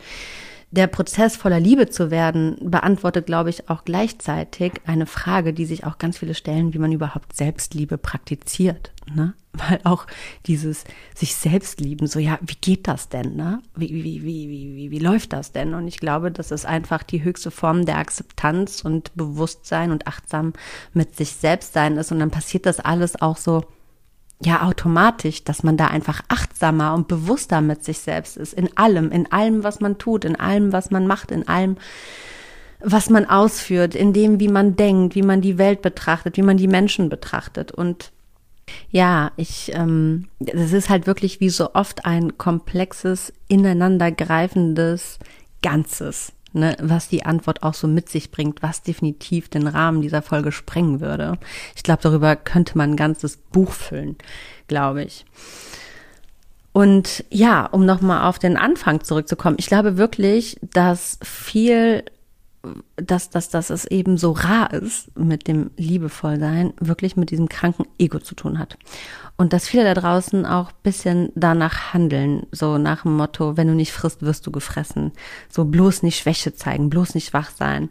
der 0.74 0.88
Prozess 0.88 1.36
voller 1.36 1.60
Liebe 1.60 1.88
zu 1.88 2.10
werden 2.10 2.58
beantwortet, 2.60 3.27
glaube 3.27 3.51
ich, 3.51 3.70
auch 3.70 3.86
gleichzeitig 3.86 4.74
eine 4.88 5.06
Frage, 5.06 5.53
die 5.53 5.65
sich 5.65 5.86
auch 5.86 6.00
ganz 6.00 6.18
viele 6.18 6.34
stellen, 6.34 6.74
wie 6.74 6.80
man 6.80 6.92
überhaupt 6.92 7.36
Selbstliebe 7.36 8.00
praktiziert. 8.00 8.92
Ne? 9.13 9.36
Weil 9.53 9.80
auch 9.84 10.08
dieses 10.48 10.84
sich 11.13 11.36
selbst 11.36 11.80
lieben, 11.80 12.08
so 12.08 12.18
ja, 12.18 12.39
wie 12.42 12.56
geht 12.60 12.88
das 12.88 13.08
denn? 13.08 13.36
Ne? 13.36 13.62
Wie, 13.75 13.89
wie, 13.89 14.24
wie, 14.24 14.50
wie, 14.50 14.75
wie, 14.75 14.92
wie 14.92 15.00
läuft 15.00 15.34
das 15.34 15.51
denn? 15.51 15.75
Und 15.75 15.88
ich 15.88 16.00
glaube, 16.00 16.32
das 16.32 16.50
ist 16.50 16.65
einfach 16.65 17.03
die 17.03 17.24
höchste 17.24 17.51
Form 17.51 17.86
der 17.86 18.00
Akzeptanz 18.00 18.82
und 18.82 19.15
Bewusstsein 19.15 19.92
und 19.92 20.08
achtsam 20.08 20.53
mit 20.94 21.15
sich 21.15 21.34
selbst 21.34 21.74
sein 21.74 21.98
ist. 21.98 22.12
Und 22.12 22.18
dann 22.18 22.32
passiert 22.32 22.65
das 22.65 22.80
alles 22.80 23.22
auch 23.22 23.38
so 23.38 23.63
ja 24.42 24.63
automatisch, 24.63 25.44
dass 25.44 25.63
man 25.63 25.78
da 25.78 25.88
einfach 25.88 26.22
achtsamer 26.28 26.94
und 26.94 27.08
bewusster 27.08 27.62
mit 27.62 27.84
sich 27.84 28.00
selbst 28.00 28.38
ist, 28.38 28.54
in 28.54 28.75
allem, 28.78 29.12
in 29.12 29.32
allem, 29.32 29.63
was 29.63 29.80
man 29.80 29.98
tut, 29.98 30.25
in 30.25 30.36
allem, 30.36 30.74
was 30.74 30.92
man 30.92 31.08
macht, 31.08 31.32
in 31.32 31.48
allem, 31.48 31.78
was 32.80 33.10
man 33.10 33.25
ausführt, 33.25 33.96
in 33.96 34.12
dem, 34.12 34.40
wie 34.40 34.50
man 34.50 34.75
denkt, 34.75 35.16
wie 35.16 35.22
man 35.22 35.42
die 35.42 35.58
Welt 35.58 35.82
betrachtet, 35.82 36.36
wie 36.38 36.42
man 36.42 36.58
die 36.58 36.68
Menschen 36.68 37.10
betrachtet. 37.10 37.72
Und 37.72 38.12
ja, 38.90 39.32
ich, 39.38 39.72
ähm, 39.74 40.28
das 40.40 40.74
ist 40.74 40.90
halt 40.90 41.08
wirklich 41.08 41.40
wie 41.40 41.50
so 41.50 41.74
oft 41.74 42.06
ein 42.06 42.38
komplexes, 42.38 43.34
ineinandergreifendes 43.48 45.20
Ganzes 45.62 46.34
ne, 46.54 46.76
was 46.80 47.10
die 47.10 47.26
Antwort 47.26 47.64
auch 47.64 47.74
so 47.74 47.88
mit 47.88 48.10
sich 48.10 48.32
bringt, 48.32 48.64
was 48.64 48.82
definitiv 48.84 49.50
den 49.50 49.68
Rahmen 49.68 50.02
dieser 50.02 50.22
Folge 50.22 50.52
sprengen 50.52 51.02
würde. 51.02 51.38
Ich 51.76 51.84
glaube, 51.84 52.02
darüber 52.02 52.36
könnte 52.36 52.78
man 52.78 52.92
ein 52.92 52.96
ganzes 52.96 53.38
Buch 53.38 53.72
füllen, 53.72 54.18
glaube 54.68 55.04
ich. 55.04 55.26
Und 56.72 57.24
ja, 57.30 57.66
um 57.68 57.86
nochmal 57.86 58.28
auf 58.28 58.40
den 58.40 58.58
Anfang 58.58 59.04
zurückzukommen, 59.04 59.58
ich 59.60 59.68
glaube 59.68 59.98
wirklich, 59.98 60.58
dass 60.62 61.20
viel 61.22 62.04
dass, 62.96 63.29
dass, 63.29 63.50
dass 63.50 63.70
es 63.70 63.86
eben 63.86 64.17
so 64.17 64.32
rar 64.32 64.72
ist 64.74 65.17
mit 65.17 65.48
dem 65.48 65.72
Liebevollsein, 65.77 66.74
wirklich 66.79 67.17
mit 67.17 67.29
diesem 67.32 67.50
kranken 67.50 67.86
Ego 67.98 68.20
zu 68.20 68.36
tun 68.36 68.58
hat. 68.58 68.77
Und 69.36 69.51
dass 69.51 69.67
viele 69.67 69.84
da 69.84 69.93
draußen 69.93 70.46
auch 70.46 70.72
bisschen 70.72 71.32
danach 71.36 71.93
handeln, 71.93 72.46
so 72.51 72.77
nach 72.77 73.03
dem 73.03 73.17
Motto, 73.17 73.58
wenn 73.58 73.67
du 73.67 73.74
nicht 73.74 73.91
frisst, 73.91 74.22
wirst 74.22 74.48
du 74.48 74.51
gefressen. 74.51 75.12
So 75.50 75.65
bloß 75.65 76.03
nicht 76.03 76.17
Schwäche 76.17 76.53
zeigen, 76.55 76.89
bloß 76.89 77.15
nicht 77.15 77.34
wach 77.34 77.50
sein. 77.50 77.89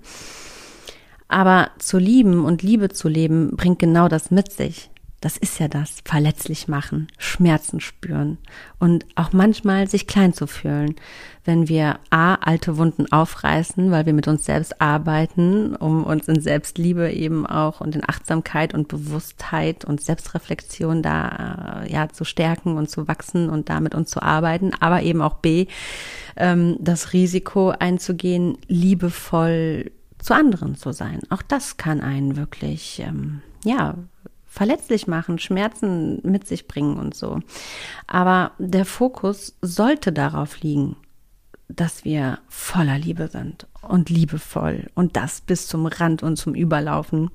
Aber 1.28 1.70
zu 1.78 1.98
lieben 1.98 2.44
und 2.44 2.62
Liebe 2.62 2.90
zu 2.90 3.08
leben 3.08 3.56
bringt 3.56 3.78
genau 3.78 4.08
das 4.08 4.30
mit 4.30 4.52
sich. 4.52 4.90
Das 5.22 5.36
ist 5.36 5.60
ja 5.60 5.68
das, 5.68 6.02
verletzlich 6.04 6.66
machen, 6.66 7.06
Schmerzen 7.16 7.78
spüren 7.78 8.38
und 8.80 9.06
auch 9.14 9.32
manchmal 9.32 9.86
sich 9.86 10.08
klein 10.08 10.32
zu 10.32 10.48
fühlen, 10.48 10.96
wenn 11.44 11.68
wir 11.68 12.00
A, 12.10 12.34
alte 12.34 12.76
Wunden 12.76 13.10
aufreißen, 13.12 13.92
weil 13.92 14.04
wir 14.04 14.14
mit 14.14 14.26
uns 14.26 14.44
selbst 14.44 14.80
arbeiten, 14.80 15.76
um 15.76 16.02
uns 16.02 16.26
in 16.26 16.40
Selbstliebe 16.40 17.12
eben 17.12 17.46
auch 17.46 17.80
und 17.80 17.94
in 17.94 18.02
Achtsamkeit 18.02 18.74
und 18.74 18.88
Bewusstheit 18.88 19.84
und 19.84 20.00
Selbstreflexion 20.00 21.02
da 21.02 21.84
ja 21.86 22.08
zu 22.08 22.24
stärken 22.24 22.76
und 22.76 22.90
zu 22.90 23.06
wachsen 23.06 23.48
und 23.48 23.68
da 23.68 23.78
mit 23.78 23.94
uns 23.94 24.10
zu 24.10 24.20
arbeiten, 24.24 24.72
aber 24.80 25.02
eben 25.02 25.22
auch 25.22 25.34
B, 25.34 25.68
ähm, 26.34 26.76
das 26.80 27.12
Risiko 27.12 27.70
einzugehen, 27.70 28.58
liebevoll 28.66 29.92
zu 30.18 30.34
anderen 30.34 30.74
zu 30.74 30.90
sein. 30.90 31.20
Auch 31.30 31.42
das 31.42 31.76
kann 31.76 32.00
einen 32.00 32.36
wirklich, 32.36 33.00
ähm, 33.06 33.40
ja, 33.64 33.94
verletzlich 34.52 35.06
machen, 35.06 35.38
Schmerzen 35.38 36.20
mit 36.22 36.46
sich 36.46 36.68
bringen 36.68 36.98
und 36.98 37.14
so. 37.14 37.40
Aber 38.06 38.52
der 38.58 38.84
Fokus 38.84 39.56
sollte 39.62 40.12
darauf 40.12 40.60
liegen, 40.60 40.96
dass 41.68 42.04
wir 42.04 42.38
voller 42.48 42.98
Liebe 42.98 43.28
sind 43.28 43.66
und 43.80 44.10
liebevoll 44.10 44.90
und 44.94 45.16
das 45.16 45.40
bis 45.40 45.68
zum 45.68 45.86
Rand 45.86 46.22
und 46.22 46.36
zum 46.36 46.54
Überlaufen. 46.54 47.30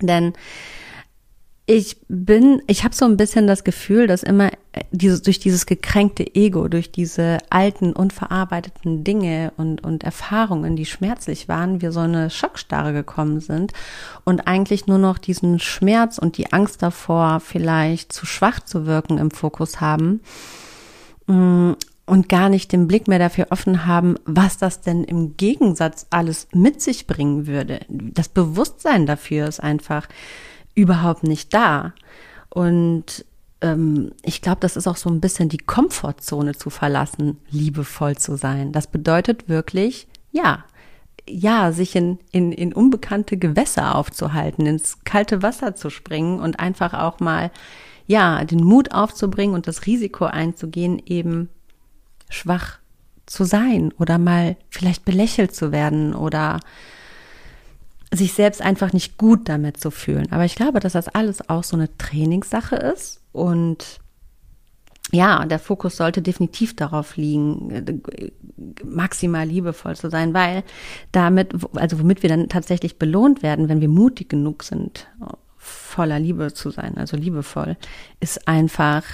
Denn 0.00 0.32
ich 1.66 1.98
bin, 2.08 2.60
ich 2.66 2.82
habe 2.82 2.94
so 2.94 3.04
ein 3.04 3.16
bisschen 3.16 3.46
das 3.46 3.62
Gefühl, 3.62 4.08
dass 4.08 4.24
immer 4.24 4.50
äh, 4.72 4.82
dieses, 4.90 5.22
durch 5.22 5.38
dieses 5.38 5.64
gekränkte 5.64 6.34
Ego, 6.34 6.66
durch 6.66 6.90
diese 6.90 7.38
alten, 7.50 7.92
unverarbeiteten 7.92 9.04
Dinge 9.04 9.52
und, 9.56 9.84
und 9.84 10.02
Erfahrungen, 10.02 10.74
die 10.74 10.86
schmerzlich 10.86 11.48
waren, 11.48 11.80
wir 11.80 11.92
so 11.92 12.00
eine 12.00 12.30
Schockstarre 12.30 12.92
gekommen 12.92 13.40
sind 13.40 13.72
und 14.24 14.48
eigentlich 14.48 14.88
nur 14.88 14.98
noch 14.98 15.18
diesen 15.18 15.60
Schmerz 15.60 16.18
und 16.18 16.36
die 16.36 16.52
Angst 16.52 16.82
davor, 16.82 17.38
vielleicht 17.38 18.12
zu 18.12 18.26
schwach 18.26 18.60
zu 18.60 18.84
wirken 18.86 19.18
im 19.18 19.30
Fokus 19.30 19.80
haben 19.80 20.20
mm, 21.28 21.72
und 22.06 22.28
gar 22.28 22.48
nicht 22.48 22.72
den 22.72 22.88
Blick 22.88 23.06
mehr 23.06 23.20
dafür 23.20 23.46
offen 23.50 23.86
haben, 23.86 24.16
was 24.24 24.58
das 24.58 24.80
denn 24.80 25.04
im 25.04 25.36
Gegensatz 25.36 26.08
alles 26.10 26.48
mit 26.52 26.82
sich 26.82 27.06
bringen 27.06 27.46
würde. 27.46 27.80
Das 27.88 28.28
Bewusstsein 28.28 29.06
dafür 29.06 29.46
ist 29.46 29.60
einfach 29.60 30.08
überhaupt 30.74 31.24
nicht 31.24 31.52
da. 31.54 31.92
Und 32.48 33.24
ähm, 33.60 34.12
ich 34.22 34.42
glaube, 34.42 34.60
das 34.60 34.76
ist 34.76 34.86
auch 34.86 34.96
so 34.96 35.08
ein 35.08 35.20
bisschen 35.20 35.48
die 35.48 35.58
Komfortzone 35.58 36.54
zu 36.54 36.70
verlassen, 36.70 37.38
liebevoll 37.50 38.16
zu 38.16 38.36
sein. 38.36 38.72
Das 38.72 38.86
bedeutet 38.86 39.48
wirklich, 39.48 40.08
ja, 40.32 40.64
ja, 41.28 41.72
sich 41.72 41.94
in, 41.94 42.18
in, 42.32 42.52
in 42.52 42.72
unbekannte 42.72 43.36
Gewässer 43.36 43.94
aufzuhalten, 43.94 44.66
ins 44.66 45.04
kalte 45.04 45.42
Wasser 45.42 45.74
zu 45.74 45.88
springen 45.88 46.40
und 46.40 46.58
einfach 46.58 46.94
auch 46.94 47.20
mal, 47.20 47.50
ja, 48.06 48.44
den 48.44 48.64
Mut 48.64 48.92
aufzubringen 48.92 49.54
und 49.54 49.68
das 49.68 49.86
Risiko 49.86 50.24
einzugehen, 50.24 51.00
eben 51.06 51.48
schwach 52.28 52.78
zu 53.26 53.44
sein 53.44 53.92
oder 53.98 54.18
mal 54.18 54.56
vielleicht 54.68 55.04
belächelt 55.04 55.54
zu 55.54 55.70
werden 55.70 56.14
oder 56.14 56.58
sich 58.12 58.34
selbst 58.34 58.60
einfach 58.60 58.92
nicht 58.92 59.16
gut 59.16 59.48
damit 59.48 59.78
zu 59.78 59.90
fühlen. 59.90 60.30
Aber 60.30 60.44
ich 60.44 60.54
glaube, 60.54 60.80
dass 60.80 60.92
das 60.92 61.08
alles 61.08 61.48
auch 61.48 61.64
so 61.64 61.76
eine 61.76 61.96
Trainingssache 61.96 62.76
ist 62.76 63.20
und 63.32 64.00
ja, 65.10 65.44
der 65.44 65.58
Fokus 65.58 65.96
sollte 65.96 66.22
definitiv 66.22 66.74
darauf 66.74 67.16
liegen, 67.16 68.02
maximal 68.84 69.46
liebevoll 69.46 69.96
zu 69.96 70.08
sein, 70.08 70.32
weil 70.32 70.62
damit, 71.10 71.54
also 71.74 72.00
womit 72.00 72.22
wir 72.22 72.30
dann 72.30 72.48
tatsächlich 72.48 72.98
belohnt 72.98 73.42
werden, 73.42 73.68
wenn 73.68 73.80
wir 73.80 73.88
mutig 73.88 74.30
genug 74.30 74.62
sind, 74.62 75.08
voller 75.58 76.18
Liebe 76.18 76.54
zu 76.54 76.70
sein, 76.70 76.96
also 76.96 77.16
liebevoll, 77.16 77.76
ist 78.20 78.48
einfach, 78.48 79.04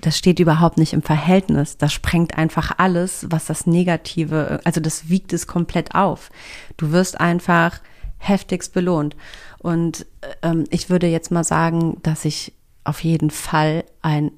das 0.00 0.16
steht 0.16 0.38
überhaupt 0.38 0.78
nicht 0.78 0.92
im 0.92 1.02
Verhältnis. 1.02 1.76
Das 1.76 1.92
sprengt 1.92 2.38
einfach 2.38 2.78
alles, 2.78 3.26
was 3.30 3.46
das 3.46 3.66
Negative, 3.66 4.60
also 4.64 4.80
das 4.80 5.08
wiegt 5.08 5.32
es 5.32 5.46
komplett 5.46 5.94
auf. 5.94 6.30
Du 6.76 6.92
wirst 6.92 7.20
einfach 7.20 7.80
heftigst 8.22 8.72
belohnt. 8.72 9.16
Und 9.58 10.06
ähm, 10.42 10.64
ich 10.70 10.90
würde 10.90 11.08
jetzt 11.08 11.30
mal 11.30 11.44
sagen, 11.44 11.98
dass 12.02 12.24
ich 12.24 12.52
auf 12.84 13.02
jeden 13.04 13.30
Fall 13.30 13.84
ein 14.00 14.32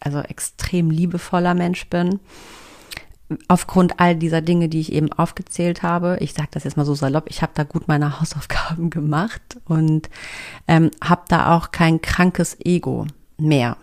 also 0.00 0.20
extrem 0.20 0.90
liebevoller 0.90 1.54
Mensch 1.54 1.88
bin. 1.88 2.20
Aufgrund 3.46 4.00
all 4.00 4.16
dieser 4.16 4.40
Dinge, 4.40 4.68
die 4.68 4.80
ich 4.80 4.92
eben 4.92 5.12
aufgezählt 5.12 5.82
habe, 5.82 6.16
ich 6.20 6.32
sage 6.32 6.48
das 6.52 6.64
jetzt 6.64 6.76
mal 6.76 6.86
so 6.86 6.94
salopp, 6.94 7.26
ich 7.28 7.42
habe 7.42 7.52
da 7.54 7.64
gut 7.64 7.86
meine 7.86 8.20
Hausaufgaben 8.20 8.90
gemacht 8.90 9.58
und 9.66 10.08
ähm, 10.66 10.90
habe 11.02 11.22
da 11.28 11.54
auch 11.56 11.70
kein 11.70 12.00
krankes 12.00 12.56
Ego 12.64 13.06
mehr. 13.36 13.76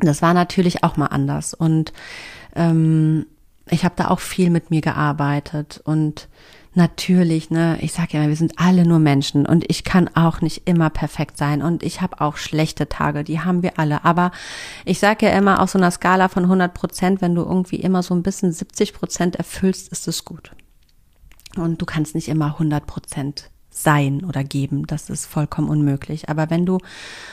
Das 0.00 0.20
war 0.22 0.34
natürlich 0.34 0.84
auch 0.84 0.96
mal 0.96 1.06
anders 1.06 1.54
und 1.54 1.92
ähm, 2.54 3.26
ich 3.68 3.84
habe 3.84 3.94
da 3.96 4.08
auch 4.08 4.20
viel 4.20 4.50
mit 4.50 4.70
mir 4.70 4.80
gearbeitet 4.80 5.80
und 5.84 6.28
natürlich, 6.76 7.50
ne, 7.50 7.78
ich 7.80 7.92
sage 7.92 8.18
ja, 8.18 8.28
wir 8.28 8.36
sind 8.36 8.58
alle 8.58 8.86
nur 8.86 8.98
Menschen 8.98 9.46
und 9.46 9.68
ich 9.68 9.84
kann 9.84 10.08
auch 10.14 10.40
nicht 10.40 10.68
immer 10.68 10.90
perfekt 10.90 11.38
sein 11.38 11.62
und 11.62 11.82
ich 11.82 12.00
habe 12.00 12.20
auch 12.20 12.36
schlechte 12.36 12.88
Tage, 12.88 13.24
die 13.24 13.40
haben 13.40 13.62
wir 13.62 13.78
alle. 13.78 14.04
Aber 14.04 14.30
ich 14.84 14.98
sage 14.98 15.26
ja 15.26 15.32
immer, 15.32 15.60
auf 15.60 15.70
so 15.70 15.78
einer 15.78 15.90
Skala 15.90 16.28
von 16.28 16.44
100 16.44 16.74
Prozent, 16.74 17.20
wenn 17.20 17.34
du 17.34 17.42
irgendwie 17.42 17.76
immer 17.76 18.02
so 18.02 18.14
ein 18.14 18.22
bisschen 18.22 18.52
70 18.52 18.92
Prozent 18.92 19.36
erfüllst, 19.36 19.88
ist 19.88 20.06
es 20.06 20.24
gut. 20.24 20.52
Und 21.56 21.80
du 21.80 21.86
kannst 21.86 22.14
nicht 22.14 22.28
immer 22.28 22.46
100 22.46 22.86
Prozent 22.86 23.50
sein 23.70 24.24
oder 24.24 24.44
geben. 24.44 24.86
Das 24.86 25.10
ist 25.10 25.26
vollkommen 25.26 25.68
unmöglich. 25.68 26.28
Aber 26.28 26.50
wenn 26.50 26.66
du 26.66 26.78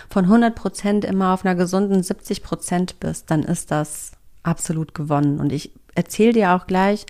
von 0.10 0.26
100 0.26 0.56
Prozent 0.56 1.06
immer 1.06 1.34
auf 1.34 1.46
einer 1.46 1.56
gesunden 1.56 2.04
70 2.04 2.44
Prozent 2.44 3.00
bist, 3.00 3.32
dann 3.32 3.44
ist 3.44 3.72
das 3.72 4.12
absolut 4.44 4.94
gewonnen. 4.94 5.40
Und 5.40 5.52
ich 5.52 5.72
erzähle 5.96 6.34
dir 6.34 6.52
auch 6.54 6.68
gleich, 6.68 7.06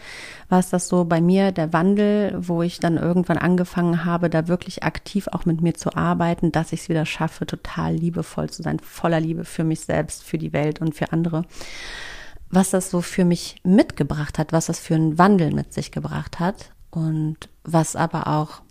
was 0.50 0.70
das 0.70 0.88
so 0.88 1.06
bei 1.06 1.22
mir, 1.22 1.52
der 1.52 1.74
Wandel, 1.74 2.36
wo 2.38 2.62
ich 2.62 2.80
dann 2.80 2.98
irgendwann 2.98 3.38
angefangen 3.38 4.06
habe, 4.06 4.30
da 4.30 4.48
wirklich 4.48 4.84
aktiv 4.84 5.28
auch 5.32 5.46
mit 5.46 5.62
mir 5.62 5.74
zu 5.74 5.96
arbeiten, 5.96 6.52
dass 6.52 6.74
ich 6.74 6.82
es 6.82 6.90
wieder 6.90 7.06
schaffe, 7.06 7.46
total 7.46 7.96
liebevoll 7.96 8.50
zu 8.50 8.62
sein, 8.62 8.80
voller 8.80 9.20
Liebe 9.20 9.46
für 9.46 9.64
mich 9.64 9.82
selbst, 9.82 10.24
für 10.24 10.38
die 10.38 10.54
Welt 10.54 10.82
und 10.82 10.96
für 10.96 11.12
andere. 11.12 11.46
Was 12.50 12.70
das 12.70 12.92
so 12.92 13.02
für 13.02 13.26
mich 13.26 13.56
mitgebracht 13.64 14.38
hat, 14.38 14.54
was 14.54 14.68
das 14.68 14.80
für 14.80 14.96
einen 14.96 15.18
Wandel 15.18 15.52
mit 15.52 15.74
sich 15.74 15.92
gebracht 15.92 16.40
hat 16.40 16.72
und 16.92 17.50
was 17.64 17.96
aber 17.96 18.28
auch 18.28 18.62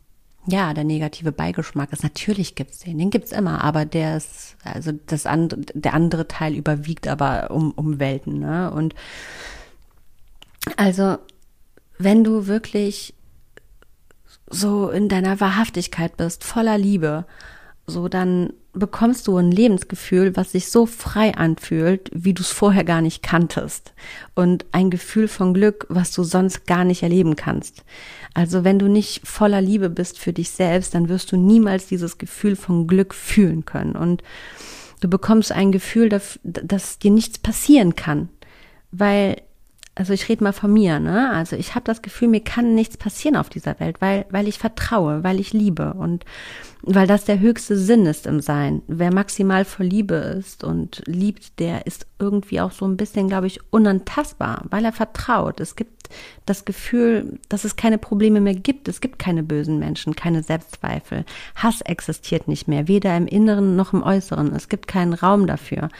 ja, 0.47 0.75
der 0.75 0.85
negative 0.85 1.31
Beigeschmack 1.31 1.92
ist. 1.92 2.02
Natürlich 2.02 2.54
gibt's 2.54 2.81
den, 2.81 2.99
den 2.99 3.11
gibt's 3.11 3.33
immer, 3.33 3.62
aber 3.62 3.85
der 3.85 4.16
ist, 4.16 4.57
also 4.64 4.90
das 5.07 5.26
andere, 5.26 5.61
der 5.75 5.95
andere 5.95 6.26
Teil 6.26 6.54
überwiegt 6.54 7.07
aber 7.07 7.50
um, 7.52 7.71
um 7.73 8.00
Welten, 8.00 8.40
ne? 8.40 8.71
Und 8.73 8.95
also, 10.76 11.19
wenn 11.99 12.25
du 12.25 12.47
wirklich 12.47 13.14
so 14.49 14.90
in 14.90 15.09
deiner 15.09 15.40
Wahrhaftigkeit 15.40 16.16
bist, 16.16 16.45
voller 16.45 16.78
Liebe, 16.78 17.25
so 17.87 18.09
dann 18.09 18.52
bekommst 18.75 19.26
du 19.26 19.37
ein 19.37 19.50
Lebensgefühl, 19.50 20.35
was 20.37 20.52
sich 20.52 20.71
so 20.71 20.87
frei 20.87 21.35
anfühlt, 21.35 22.11
wie 22.14 22.33
du 22.33 22.42
es 22.42 22.50
vorher 22.50 22.85
gar 22.85 23.02
nicht 23.02 23.23
kanntest. 23.23 23.92
Und 24.35 24.64
ein 24.73 24.90
Gefühl 24.90 25.29
von 25.29 25.53
Glück, 25.53 25.87
was 25.90 26.12
du 26.12 26.22
sonst 26.22 26.66
gar 26.66 26.85
nicht 26.85 27.03
erleben 27.03 27.37
kannst. 27.37 27.85
Also 28.35 28.64
wenn 28.64 28.79
du 28.79 28.88
nicht 28.88 29.27
voller 29.27 29.61
Liebe 29.61 29.90
bist 29.90 30.18
für 30.18 30.33
dich 30.33 30.51
selbst, 30.51 30.94
dann 30.94 31.09
wirst 31.11 31.33
du 31.33 31.37
niemals 31.37 31.87
dieses 31.87 32.16
Gefühl 32.16 32.57
von 32.57 32.87
Glück 32.87 33.14
fühlen 33.14 33.66
können. 33.66 33.94
Und 33.94 34.22
du 35.01 35.09
bekommst 35.09 35.53
ein 35.53 35.70
Gefühl, 35.70 36.09
dass, 36.09 36.40
dass 36.42 36.98
dir 36.98 37.11
nichts 37.11 37.38
passieren 37.38 37.94
kann. 37.94 38.31
Weil 38.90 39.42
also 39.94 40.14
ich 40.14 40.26
rede 40.31 40.42
mal 40.42 40.52
von 40.52 40.72
mir, 40.72 41.00
ne? 41.00 41.31
Also 41.33 41.55
ich 41.55 41.74
habe 41.74 41.85
das 41.85 42.00
Gefühl, 42.00 42.28
mir 42.28 42.40
kann 42.40 42.74
nichts 42.74 42.96
passieren 42.96 43.37
auf 43.37 43.50
dieser 43.50 43.78
Welt, 43.78 43.96
weil 44.00 44.24
weil 44.31 44.48
ich 44.48 44.59
vertraue, 44.59 45.22
weil 45.22 45.38
ich 45.38 45.52
liebe 45.52 45.92
und 45.92 46.24
weil 46.81 47.07
das 47.07 47.26
der 47.26 47.40
höchste 47.40 47.76
Sinn 47.76 48.07
ist 48.07 48.26
im 48.26 48.40
Sein. 48.40 48.83
Wer 48.88 49.12
maximal 49.12 49.66
vor 49.66 49.85
Liebe 49.85 50.14
ist 50.14 50.64
und 50.64 51.02
liebt, 51.07 51.59
der 51.59 51.87
ist 51.87 52.07
irgendwie 52.18 52.61
auch 52.61 52.72
so 52.72 52.87
ein 52.87 52.96
bisschen, 52.96 53.28
glaube 53.28 53.46
ich, 53.46 53.61
unantastbar, 53.70 54.64
weil 54.70 54.85
er 54.85 54.92
vertraut. 54.92 55.61
Es 55.61 55.76
gibt 55.76 56.09
das 56.46 56.64
Gefühl, 56.64 57.38
dass 57.50 57.64
es 57.64 57.76
keine 57.76 57.98
Probleme 57.98 58.40
mehr 58.40 58.55
gibt. 58.55 58.88
Es 58.88 59.00
gibt 59.00 59.18
keine 59.18 59.42
bösen 59.42 59.78
Menschen, 59.78 60.16
keine 60.16 60.42
Selbstzweifel. 60.42 61.24
Hass 61.55 61.83
existiert 61.83 62.48
nicht 62.48 62.66
mehr, 62.66 62.88
weder 62.88 63.14
im 63.16 63.26
Inneren 63.26 63.76
noch 63.76 63.92
im 63.92 64.02
Äußeren. 64.02 64.55
Es 64.55 64.70
gibt 64.70 64.88
keinen 64.88 65.12
Raum 65.12 65.46
dafür 65.46 65.90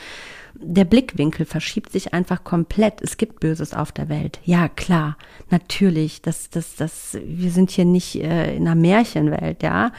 der 0.55 0.85
Blickwinkel 0.85 1.47
verschiebt 1.47 1.93
sich 1.93 2.15
einfach 2.15 2.45
komplett. 2.45 3.01
Es 3.03 3.17
gibt 3.17 3.41
Böses 3.41 3.75
auf 3.75 3.93
der 3.93 4.09
Welt. 4.09 4.41
Ja, 4.45 4.69
klar, 4.69 5.17
natürlich. 5.51 6.23
Das, 6.23 6.51
das, 6.51 6.77
das, 6.77 7.19
wir 7.25 7.51
sind 7.51 7.71
hier 7.71 7.85
nicht 7.85 8.17
äh, 8.17 8.55
in 8.55 8.67
einer 8.67 8.75
Märchenwelt, 8.75 9.63
ja. 9.63 9.93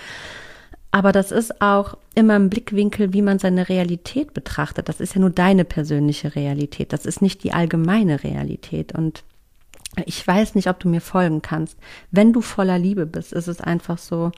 Aber 0.92 1.12
das 1.12 1.32
ist 1.32 1.60
auch 1.60 1.98
immer 2.14 2.36
im 2.36 2.50
Blickwinkel, 2.50 3.14
wie 3.14 3.24
man 3.24 3.40
seine 3.40 3.68
Realität 3.68 4.34
betrachtet. 4.34 4.90
Das 4.90 5.00
ist 5.00 5.16
ja 5.16 5.22
nur 5.22 5.32
deine 5.32 5.66
persönliche 5.66 6.36
Realität. 6.36 6.94
Das 6.94 7.06
ist 7.06 7.22
nicht 7.22 7.44
die 7.44 7.52
allgemeine 7.52 8.24
Realität. 8.24 8.94
Und 8.94 9.24
ich 10.06 10.26
weiß 10.26 10.54
nicht, 10.54 10.70
ob 10.70 10.80
du 10.80 10.88
mir 10.88 11.02
folgen 11.02 11.42
kannst. 11.42 11.78
Wenn 12.12 12.32
du 12.32 12.42
voller 12.42 12.78
Liebe 12.78 13.08
bist, 13.08 13.34
ist 13.34 13.48
es 13.48 13.60
einfach 13.60 13.98
so, 13.98 14.32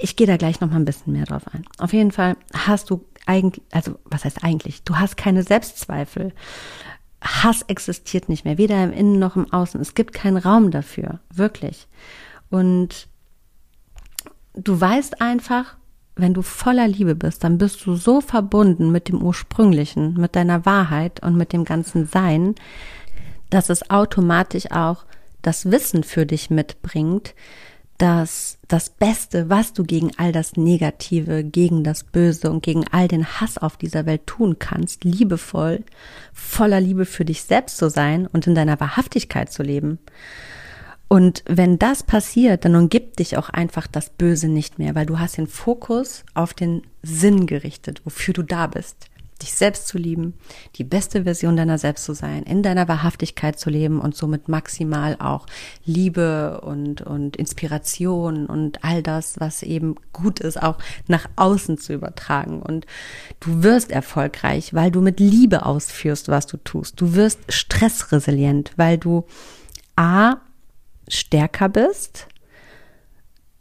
ich 0.00 0.16
gehe 0.16 0.26
da 0.26 0.36
gleich 0.36 0.60
noch 0.60 0.70
mal 0.70 0.76
ein 0.76 0.84
bisschen 0.84 1.12
mehr 1.12 1.26
drauf 1.26 1.42
ein. 1.52 1.64
Auf 1.78 1.92
jeden 1.92 2.12
Fall 2.12 2.36
hast 2.54 2.88
du 2.90 3.04
eigentlich, 3.26 3.64
also 3.70 3.98
was 4.04 4.24
heißt 4.24 4.44
eigentlich? 4.44 4.82
Du 4.82 4.96
hast 4.96 5.16
keine 5.16 5.42
Selbstzweifel. 5.42 6.32
Hass 7.22 7.62
existiert 7.62 8.28
nicht 8.28 8.44
mehr, 8.44 8.58
weder 8.58 8.82
im 8.82 8.92
Innen 8.92 9.18
noch 9.18 9.36
im 9.36 9.52
Außen. 9.52 9.80
Es 9.80 9.94
gibt 9.94 10.12
keinen 10.12 10.36
Raum 10.36 10.70
dafür, 10.70 11.20
wirklich. 11.32 11.86
Und 12.50 13.08
du 14.54 14.80
weißt 14.80 15.20
einfach, 15.20 15.76
wenn 16.16 16.34
du 16.34 16.42
voller 16.42 16.88
Liebe 16.88 17.14
bist, 17.14 17.44
dann 17.44 17.58
bist 17.58 17.86
du 17.86 17.94
so 17.94 18.20
verbunden 18.20 18.92
mit 18.92 19.08
dem 19.08 19.22
Ursprünglichen, 19.22 20.14
mit 20.14 20.36
deiner 20.36 20.66
Wahrheit 20.66 21.22
und 21.22 21.36
mit 21.36 21.52
dem 21.52 21.64
ganzen 21.64 22.06
Sein, 22.06 22.54
dass 23.50 23.70
es 23.70 23.90
automatisch 23.90 24.70
auch 24.70 25.04
das 25.42 25.70
Wissen 25.70 26.04
für 26.04 26.26
dich 26.26 26.50
mitbringt, 26.50 27.34
dass 28.02 28.58
das 28.66 28.90
Beste, 28.90 29.48
was 29.48 29.74
du 29.74 29.84
gegen 29.84 30.10
all 30.16 30.32
das 30.32 30.56
Negative, 30.56 31.44
gegen 31.44 31.84
das 31.84 32.02
Böse 32.02 32.50
und 32.50 32.60
gegen 32.60 32.84
all 32.88 33.06
den 33.06 33.24
Hass 33.24 33.58
auf 33.58 33.76
dieser 33.76 34.06
Welt 34.06 34.26
tun 34.26 34.58
kannst, 34.58 35.04
liebevoll, 35.04 35.84
voller 36.32 36.80
Liebe 36.80 37.04
für 37.04 37.24
dich 37.24 37.44
selbst 37.44 37.76
zu 37.76 37.88
sein 37.88 38.26
und 38.26 38.48
in 38.48 38.56
deiner 38.56 38.80
Wahrhaftigkeit 38.80 39.52
zu 39.52 39.62
leben. 39.62 40.00
Und 41.06 41.44
wenn 41.46 41.78
das 41.78 42.02
passiert, 42.02 42.64
dann 42.64 42.74
umgibt 42.74 43.20
dich 43.20 43.36
auch 43.36 43.50
einfach 43.50 43.86
das 43.86 44.10
Böse 44.10 44.48
nicht 44.48 44.80
mehr, 44.80 44.96
weil 44.96 45.06
du 45.06 45.20
hast 45.20 45.36
den 45.36 45.46
Fokus 45.46 46.24
auf 46.34 46.54
den 46.54 46.82
Sinn 47.04 47.46
gerichtet, 47.46 48.02
wofür 48.04 48.34
du 48.34 48.42
da 48.42 48.66
bist 48.66 49.11
dich 49.42 49.54
selbst 49.54 49.88
zu 49.88 49.98
lieben, 49.98 50.34
die 50.76 50.84
beste 50.84 51.24
Version 51.24 51.56
deiner 51.56 51.78
selbst 51.78 52.04
zu 52.04 52.14
sein, 52.14 52.42
in 52.44 52.62
deiner 52.62 52.88
Wahrhaftigkeit 52.88 53.58
zu 53.58 53.70
leben 53.70 54.00
und 54.00 54.16
somit 54.16 54.48
maximal 54.48 55.16
auch 55.18 55.46
Liebe 55.84 56.60
und, 56.62 57.02
und 57.02 57.36
Inspiration 57.36 58.46
und 58.46 58.84
all 58.84 59.02
das, 59.02 59.38
was 59.38 59.62
eben 59.62 59.96
gut 60.12 60.40
ist, 60.40 60.62
auch 60.62 60.78
nach 61.08 61.28
außen 61.36 61.78
zu 61.78 61.92
übertragen. 61.92 62.62
Und 62.62 62.86
du 63.40 63.62
wirst 63.62 63.90
erfolgreich, 63.90 64.72
weil 64.74 64.90
du 64.90 65.00
mit 65.00 65.20
Liebe 65.20 65.66
ausführst, 65.66 66.28
was 66.28 66.46
du 66.46 66.56
tust. 66.56 67.00
Du 67.00 67.14
wirst 67.14 67.40
stressresilient, 67.52 68.72
weil 68.76 68.98
du 68.98 69.24
A, 69.96 70.36
stärker 71.08 71.68
bist, 71.68 72.26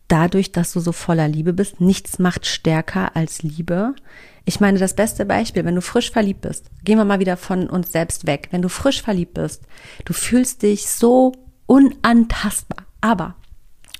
dadurch, 0.07 0.51
dass 0.51 0.73
du 0.73 0.79
so 0.79 0.91
voller 0.91 1.27
Liebe 1.27 1.53
bist. 1.53 1.79
Nichts 1.79 2.19
macht 2.19 2.45
stärker 2.45 3.15
als 3.15 3.43
Liebe. 3.43 3.95
Ich 4.45 4.59
meine, 4.59 4.79
das 4.79 4.95
beste 4.95 5.25
Beispiel, 5.25 5.65
wenn 5.65 5.75
du 5.75 5.81
frisch 5.81 6.11
verliebt 6.11 6.41
bist, 6.41 6.69
gehen 6.83 6.97
wir 6.97 7.05
mal 7.05 7.19
wieder 7.19 7.37
von 7.37 7.69
uns 7.69 7.91
selbst 7.91 8.25
weg. 8.25 8.47
Wenn 8.51 8.61
du 8.61 8.69
frisch 8.69 9.01
verliebt 9.01 9.35
bist, 9.35 9.63
du 10.05 10.13
fühlst 10.13 10.63
dich 10.63 10.87
so 10.87 11.33
unantastbar, 11.67 12.85
aber 13.01 13.35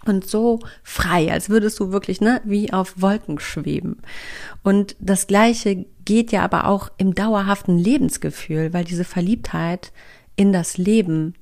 und 0.06 0.27
so 0.27 0.60
frei, 0.84 1.32
als 1.32 1.49
würdest 1.49 1.80
du 1.80 1.91
wirklich, 1.91 2.21
ne, 2.21 2.41
wie 2.43 2.73
auf 2.73 3.01
Wolken 3.01 3.39
schweben. 3.39 4.01
Und 4.63 4.95
das 4.99 5.27
Gleiche 5.27 5.86
geht 6.06 6.32
ja 6.32 6.43
aber 6.43 6.65
auch 6.65 6.89
im 6.97 7.13
dauerhaften 7.13 7.77
Lebensgefühl, 7.77 8.73
weil 8.73 8.84
diese 8.84 9.04
Verliebtheit 9.04 9.91
in 10.36 10.51
das 10.51 10.77
Leben 10.77 11.36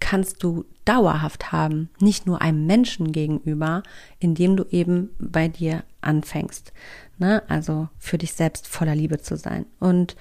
kannst 0.00 0.42
du 0.42 0.64
dauerhaft 0.84 1.52
haben, 1.52 1.90
nicht 2.00 2.26
nur 2.26 2.40
einem 2.40 2.66
Menschen 2.66 3.12
gegenüber, 3.12 3.82
indem 4.18 4.56
du 4.56 4.64
eben 4.70 5.10
bei 5.18 5.46
dir 5.46 5.84
anfängst. 6.00 6.72
Ne? 7.20 7.42
Also 7.48 7.88
für 7.98 8.18
dich 8.18 8.32
selbst 8.32 8.66
voller 8.66 8.94
Liebe 8.94 9.20
zu 9.20 9.36
sein. 9.36 9.66
Und 9.78 10.16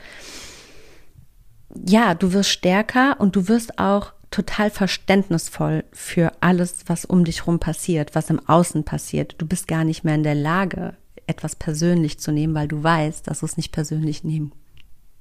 ja, 1.87 2.13
du 2.13 2.33
wirst 2.33 2.49
stärker 2.49 3.15
und 3.19 3.35
du 3.35 3.47
wirst 3.47 3.79
auch 3.79 4.13
total 4.31 4.69
verständnisvoll 4.69 5.85
für 5.91 6.33
alles, 6.41 6.83
was 6.87 7.05
um 7.05 7.23
dich 7.23 7.47
rum 7.47 7.59
passiert, 7.59 8.15
was 8.15 8.29
im 8.29 8.47
Außen 8.47 8.83
passiert. 8.83 9.35
Du 9.37 9.47
bist 9.47 9.67
gar 9.67 9.83
nicht 9.83 10.03
mehr 10.03 10.15
in 10.15 10.23
der 10.23 10.35
Lage, 10.35 10.97
etwas 11.25 11.55
persönlich 11.55 12.19
zu 12.19 12.31
nehmen, 12.31 12.53
weil 12.53 12.67
du 12.67 12.83
weißt, 12.83 13.27
dass 13.27 13.39
du 13.39 13.45
es 13.45 13.57
nicht 13.57 13.71
persönlich 13.71 14.23
nehmen 14.23 14.51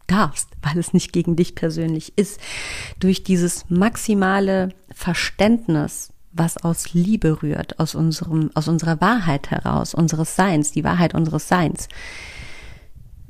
darfst, 0.08 0.48
weil 0.62 0.78
es 0.78 0.92
nicht 0.92 1.12
gegen 1.12 1.36
dich 1.36 1.54
persönlich 1.54 2.16
ist. 2.16 2.40
Durch 2.98 3.22
dieses 3.22 3.68
maximale 3.68 4.70
Verständnis, 4.92 6.10
was 6.32 6.56
aus 6.58 6.92
Liebe 6.92 7.42
rührt, 7.42 7.78
aus 7.78 7.94
unserem, 7.94 8.50
aus 8.54 8.68
unserer 8.68 9.00
Wahrheit 9.00 9.50
heraus, 9.50 9.94
unseres 9.94 10.36
Seins, 10.36 10.72
die 10.72 10.84
Wahrheit 10.84 11.14
unseres 11.14 11.48
Seins, 11.48 11.88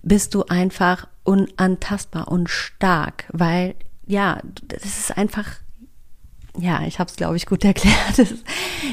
bist 0.03 0.35
du 0.35 0.45
einfach 0.45 1.09
unantastbar 1.25 2.29
und 2.29 2.49
stark, 2.49 3.25
weil 3.33 3.75
ja, 4.07 4.41
das 4.67 4.85
ist 4.85 5.17
einfach 5.17 5.47
ja, 6.61 6.83
ich 6.87 6.99
habe 6.99 7.09
es, 7.09 7.17
glaube 7.17 7.37
ich, 7.37 7.47
gut 7.47 7.65
erklärt. 7.65 8.35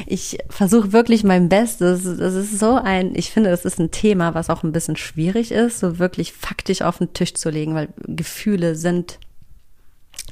Ich 0.06 0.38
versuche 0.48 0.92
wirklich 0.92 1.24
mein 1.24 1.48
Bestes. 1.48 2.04
Das 2.04 2.34
ist 2.34 2.58
so 2.58 2.76
ein, 2.76 3.14
ich 3.14 3.30
finde, 3.30 3.50
das 3.50 3.64
ist 3.64 3.80
ein 3.80 3.90
Thema, 3.90 4.34
was 4.34 4.50
auch 4.50 4.62
ein 4.62 4.72
bisschen 4.72 4.96
schwierig 4.96 5.50
ist, 5.50 5.80
so 5.80 5.98
wirklich 5.98 6.32
faktisch 6.32 6.82
auf 6.82 6.98
den 6.98 7.12
Tisch 7.12 7.34
zu 7.34 7.50
legen, 7.50 7.74
weil 7.74 7.88
Gefühle 8.06 8.76
sind 8.76 9.18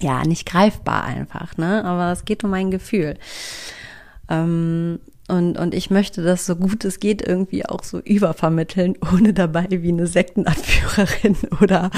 ja 0.00 0.24
nicht 0.24 0.46
greifbar 0.46 1.04
einfach, 1.04 1.56
ne? 1.56 1.84
Aber 1.84 2.12
es 2.12 2.24
geht 2.24 2.44
um 2.44 2.52
ein 2.54 2.70
Gefühl. 2.70 3.16
Ähm, 4.28 4.98
und, 5.26 5.56
und 5.56 5.72
ich 5.72 5.88
möchte 5.88 6.22
das 6.22 6.44
so 6.44 6.54
gut 6.54 6.84
es 6.84 7.00
geht 7.00 7.26
irgendwie 7.26 7.64
auch 7.64 7.82
so 7.82 7.98
übervermitteln, 7.98 8.96
ohne 9.12 9.32
dabei 9.32 9.66
wie 9.70 9.88
eine 9.88 10.06
Sektenanführerin 10.06 11.36
oder 11.62 11.90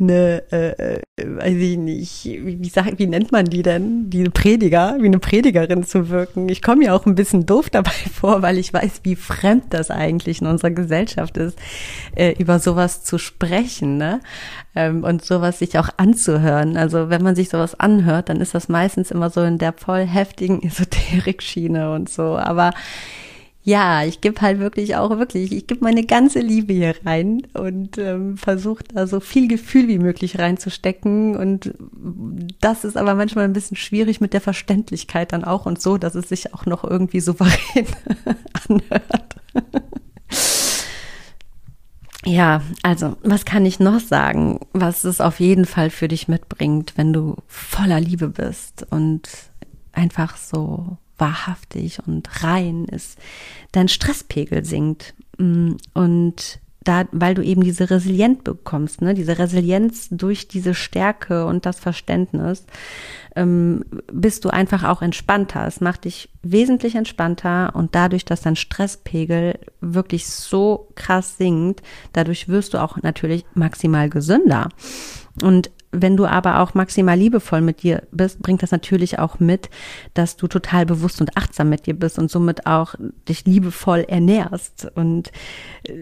eine, 0.00 0.42
äh, 0.50 0.96
äh, 0.96 1.00
weiß 1.16 1.54
ich 1.54 1.78
nicht, 1.78 2.24
wie, 2.24 2.60
wie, 2.60 2.68
sag, 2.68 2.98
wie 2.98 3.06
nennt 3.06 3.30
man 3.30 3.44
die 3.44 3.62
denn? 3.62 4.10
Die 4.10 4.24
Prediger, 4.24 4.96
wie 4.98 5.06
eine 5.06 5.20
Predigerin 5.20 5.84
zu 5.84 6.08
wirken. 6.08 6.48
Ich 6.48 6.60
komme 6.60 6.78
mir 6.78 6.94
auch 6.94 7.06
ein 7.06 7.14
bisschen 7.14 7.46
doof 7.46 7.70
dabei 7.70 7.92
vor, 8.12 8.42
weil 8.42 8.58
ich 8.58 8.72
weiß, 8.72 9.02
wie 9.04 9.14
fremd 9.14 9.66
das 9.70 9.92
eigentlich 9.92 10.40
in 10.40 10.48
unserer 10.48 10.72
Gesellschaft 10.72 11.36
ist, 11.36 11.56
äh, 12.16 12.34
über 12.36 12.58
sowas 12.58 13.04
zu 13.04 13.18
sprechen, 13.18 13.96
ne? 13.96 14.20
Ähm, 14.74 15.04
und 15.04 15.24
sowas 15.24 15.58
sich 15.58 15.78
auch 15.78 15.90
anzuhören. 15.98 16.76
Also 16.76 17.10
wenn 17.10 17.22
man 17.22 17.34
sich 17.34 17.50
sowas 17.50 17.78
anhört, 17.78 18.28
dann 18.28 18.40
ist 18.40 18.54
das 18.54 18.68
meistens 18.68 19.10
immer 19.10 19.28
so 19.28 19.42
in 19.42 19.58
der 19.58 19.74
voll 19.74 20.06
heftigen 20.06 20.62
Esoterik-Schiene 20.66 21.92
und 21.92 22.08
so. 22.08 22.36
Aber 22.38 22.72
ja, 23.64 24.02
ich 24.04 24.20
gebe 24.20 24.40
halt 24.40 24.58
wirklich 24.58 24.96
auch 24.96 25.10
wirklich, 25.18 25.52
ich 25.52 25.68
gebe 25.68 25.84
meine 25.84 26.04
ganze 26.04 26.40
Liebe 26.40 26.72
hier 26.72 26.94
rein 27.04 27.42
und 27.54 27.96
ähm, 27.96 28.36
versuche 28.36 28.82
da 28.92 29.06
so 29.06 29.20
viel 29.20 29.46
Gefühl 29.46 29.86
wie 29.86 29.98
möglich 29.98 30.38
reinzustecken. 30.40 31.36
Und 31.36 31.72
das 32.60 32.84
ist 32.84 32.96
aber 32.96 33.14
manchmal 33.14 33.44
ein 33.44 33.52
bisschen 33.52 33.76
schwierig 33.76 34.20
mit 34.20 34.32
der 34.32 34.40
Verständlichkeit 34.40 35.32
dann 35.32 35.44
auch 35.44 35.66
und 35.66 35.80
so, 35.80 35.96
dass 35.96 36.16
es 36.16 36.28
sich 36.28 36.54
auch 36.54 36.66
noch 36.66 36.82
irgendwie 36.82 37.20
souverän 37.20 37.86
anhört. 38.68 39.36
Ja, 42.24 42.62
also, 42.82 43.16
was 43.22 43.44
kann 43.44 43.66
ich 43.66 43.80
noch 43.80 43.98
sagen, 43.98 44.60
was 44.72 45.04
es 45.04 45.20
auf 45.20 45.40
jeden 45.40 45.64
Fall 45.64 45.90
für 45.90 46.06
dich 46.06 46.28
mitbringt, 46.28 46.92
wenn 46.96 47.12
du 47.12 47.36
voller 47.48 48.00
Liebe 48.00 48.28
bist 48.28 48.86
und 48.90 49.28
einfach 49.92 50.36
so 50.36 50.98
wahrhaftig 51.18 51.98
und 52.06 52.44
rein 52.44 52.84
ist, 52.84 53.18
dein 53.72 53.88
Stresspegel 53.88 54.64
sinkt 54.64 55.14
mm, 55.38 55.72
und 55.94 56.60
da, 56.84 57.06
weil 57.12 57.34
du 57.34 57.42
eben 57.42 57.62
diese 57.62 57.90
Resilienz 57.90 58.42
bekommst, 58.42 59.02
ne, 59.02 59.14
diese 59.14 59.38
Resilienz 59.38 60.08
durch 60.10 60.48
diese 60.48 60.74
Stärke 60.74 61.46
und 61.46 61.64
das 61.66 61.78
Verständnis, 61.78 62.66
ähm, 63.36 63.84
bist 64.12 64.44
du 64.44 64.50
einfach 64.50 64.84
auch 64.84 65.02
entspannter. 65.02 65.66
Es 65.66 65.80
macht 65.80 66.04
dich 66.04 66.28
wesentlich 66.42 66.94
entspannter 66.94 67.74
und 67.74 67.94
dadurch, 67.94 68.24
dass 68.24 68.42
dein 68.42 68.56
Stresspegel 68.56 69.58
wirklich 69.80 70.26
so 70.26 70.88
krass 70.94 71.36
sinkt, 71.36 71.82
dadurch 72.12 72.48
wirst 72.48 72.74
du 72.74 72.78
auch 72.78 72.98
natürlich 73.02 73.44
maximal 73.54 74.08
gesünder. 74.08 74.68
Und 75.42 75.70
wenn 75.92 76.16
du 76.16 76.26
aber 76.26 76.60
auch 76.60 76.72
maximal 76.74 77.18
liebevoll 77.18 77.60
mit 77.60 77.82
dir 77.82 78.02
bist, 78.10 78.40
bringt 78.40 78.62
das 78.62 78.70
natürlich 78.70 79.18
auch 79.18 79.38
mit, 79.38 79.68
dass 80.14 80.36
du 80.36 80.48
total 80.48 80.86
bewusst 80.86 81.20
und 81.20 81.36
achtsam 81.36 81.68
mit 81.68 81.86
dir 81.86 81.94
bist 81.94 82.18
und 82.18 82.30
somit 82.30 82.66
auch 82.66 82.94
dich 83.28 83.44
liebevoll 83.44 84.00
ernährst 84.08 84.90
und 84.94 85.30
äh, 85.86 85.92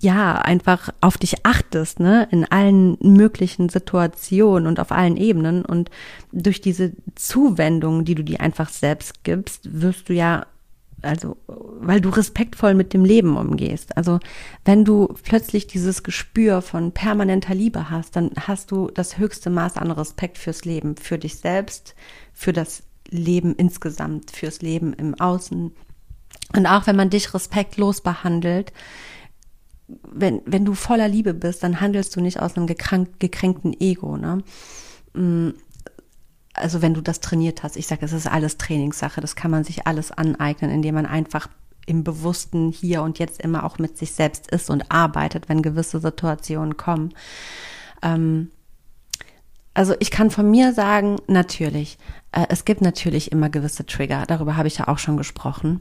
ja, 0.00 0.36
einfach 0.36 0.90
auf 1.00 1.18
dich 1.18 1.44
achtest, 1.44 1.98
ne, 1.98 2.28
in 2.30 2.44
allen 2.44 2.96
möglichen 3.00 3.68
Situationen 3.68 4.68
und 4.68 4.78
auf 4.78 4.92
allen 4.92 5.16
Ebenen. 5.16 5.64
Und 5.64 5.90
durch 6.32 6.60
diese 6.60 6.92
Zuwendung, 7.16 8.04
die 8.04 8.14
du 8.14 8.22
dir 8.22 8.40
einfach 8.40 8.68
selbst 8.68 9.24
gibst, 9.24 9.80
wirst 9.80 10.08
du 10.08 10.14
ja 10.14 10.46
also 11.04 11.36
weil 11.46 12.00
du 12.00 12.08
respektvoll 12.08 12.74
mit 12.74 12.92
dem 12.92 13.04
Leben 13.04 13.36
umgehst. 13.36 13.96
Also 13.96 14.20
wenn 14.64 14.84
du 14.84 15.14
plötzlich 15.22 15.66
dieses 15.66 16.02
Gespür 16.02 16.62
von 16.62 16.92
permanenter 16.92 17.54
Liebe 17.54 17.90
hast, 17.90 18.16
dann 18.16 18.30
hast 18.38 18.70
du 18.70 18.90
das 18.92 19.18
höchste 19.18 19.50
Maß 19.50 19.76
an 19.76 19.90
Respekt 19.90 20.38
fürs 20.38 20.64
Leben, 20.64 20.96
für 20.96 21.18
dich 21.18 21.36
selbst, 21.36 21.94
für 22.32 22.52
das 22.52 22.82
Leben 23.08 23.54
insgesamt, 23.54 24.30
fürs 24.30 24.62
Leben 24.62 24.92
im 24.94 25.14
Außen. 25.14 25.72
Und 26.56 26.66
auch 26.66 26.86
wenn 26.86 26.96
man 26.96 27.10
dich 27.10 27.34
respektlos 27.34 28.00
behandelt, 28.00 28.72
wenn, 30.10 30.40
wenn 30.46 30.64
du 30.64 30.74
voller 30.74 31.08
Liebe 31.08 31.34
bist, 31.34 31.62
dann 31.62 31.80
handelst 31.80 32.16
du 32.16 32.20
nicht 32.20 32.40
aus 32.40 32.56
einem 32.56 32.66
gekränkten 32.66 33.78
Ego. 33.78 34.16
Ne? 34.16 34.42
Also 36.54 36.82
wenn 36.82 36.94
du 36.94 37.00
das 37.00 37.20
trainiert 37.20 37.62
hast, 37.62 37.76
ich 37.76 37.86
sage, 37.86 38.04
es 38.04 38.12
ist 38.12 38.26
alles 38.26 38.56
Trainingssache, 38.58 39.20
das 39.20 39.36
kann 39.36 39.50
man 39.50 39.64
sich 39.64 39.86
alles 39.86 40.12
aneignen, 40.12 40.70
indem 40.70 40.94
man 40.94 41.06
einfach 41.06 41.48
im 41.86 42.04
Bewussten 42.04 42.70
hier 42.70 43.02
und 43.02 43.18
jetzt 43.18 43.40
immer 43.42 43.64
auch 43.64 43.78
mit 43.78 43.98
sich 43.98 44.12
selbst 44.12 44.50
ist 44.50 44.70
und 44.70 44.90
arbeitet, 44.90 45.48
wenn 45.48 45.62
gewisse 45.62 46.00
Situationen 46.00 46.76
kommen. 46.76 47.12
Ähm, 48.02 48.50
also 49.74 49.94
ich 49.98 50.10
kann 50.10 50.30
von 50.30 50.50
mir 50.50 50.72
sagen, 50.72 51.16
natürlich, 51.26 51.98
äh, 52.32 52.46
es 52.48 52.64
gibt 52.64 52.80
natürlich 52.80 53.32
immer 53.32 53.50
gewisse 53.50 53.84
Trigger, 53.84 54.24
darüber 54.26 54.56
habe 54.56 54.68
ich 54.68 54.78
ja 54.78 54.88
auch 54.88 54.98
schon 54.98 55.16
gesprochen. 55.16 55.80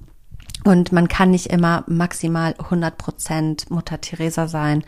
Und 0.66 0.92
man 0.92 1.08
kann 1.08 1.32
nicht 1.32 1.48
immer 1.48 1.84
maximal 1.88 2.56
100 2.58 2.98
Prozent 2.98 3.70
Mutter 3.70 4.00
Teresa 4.02 4.48
sein 4.48 4.84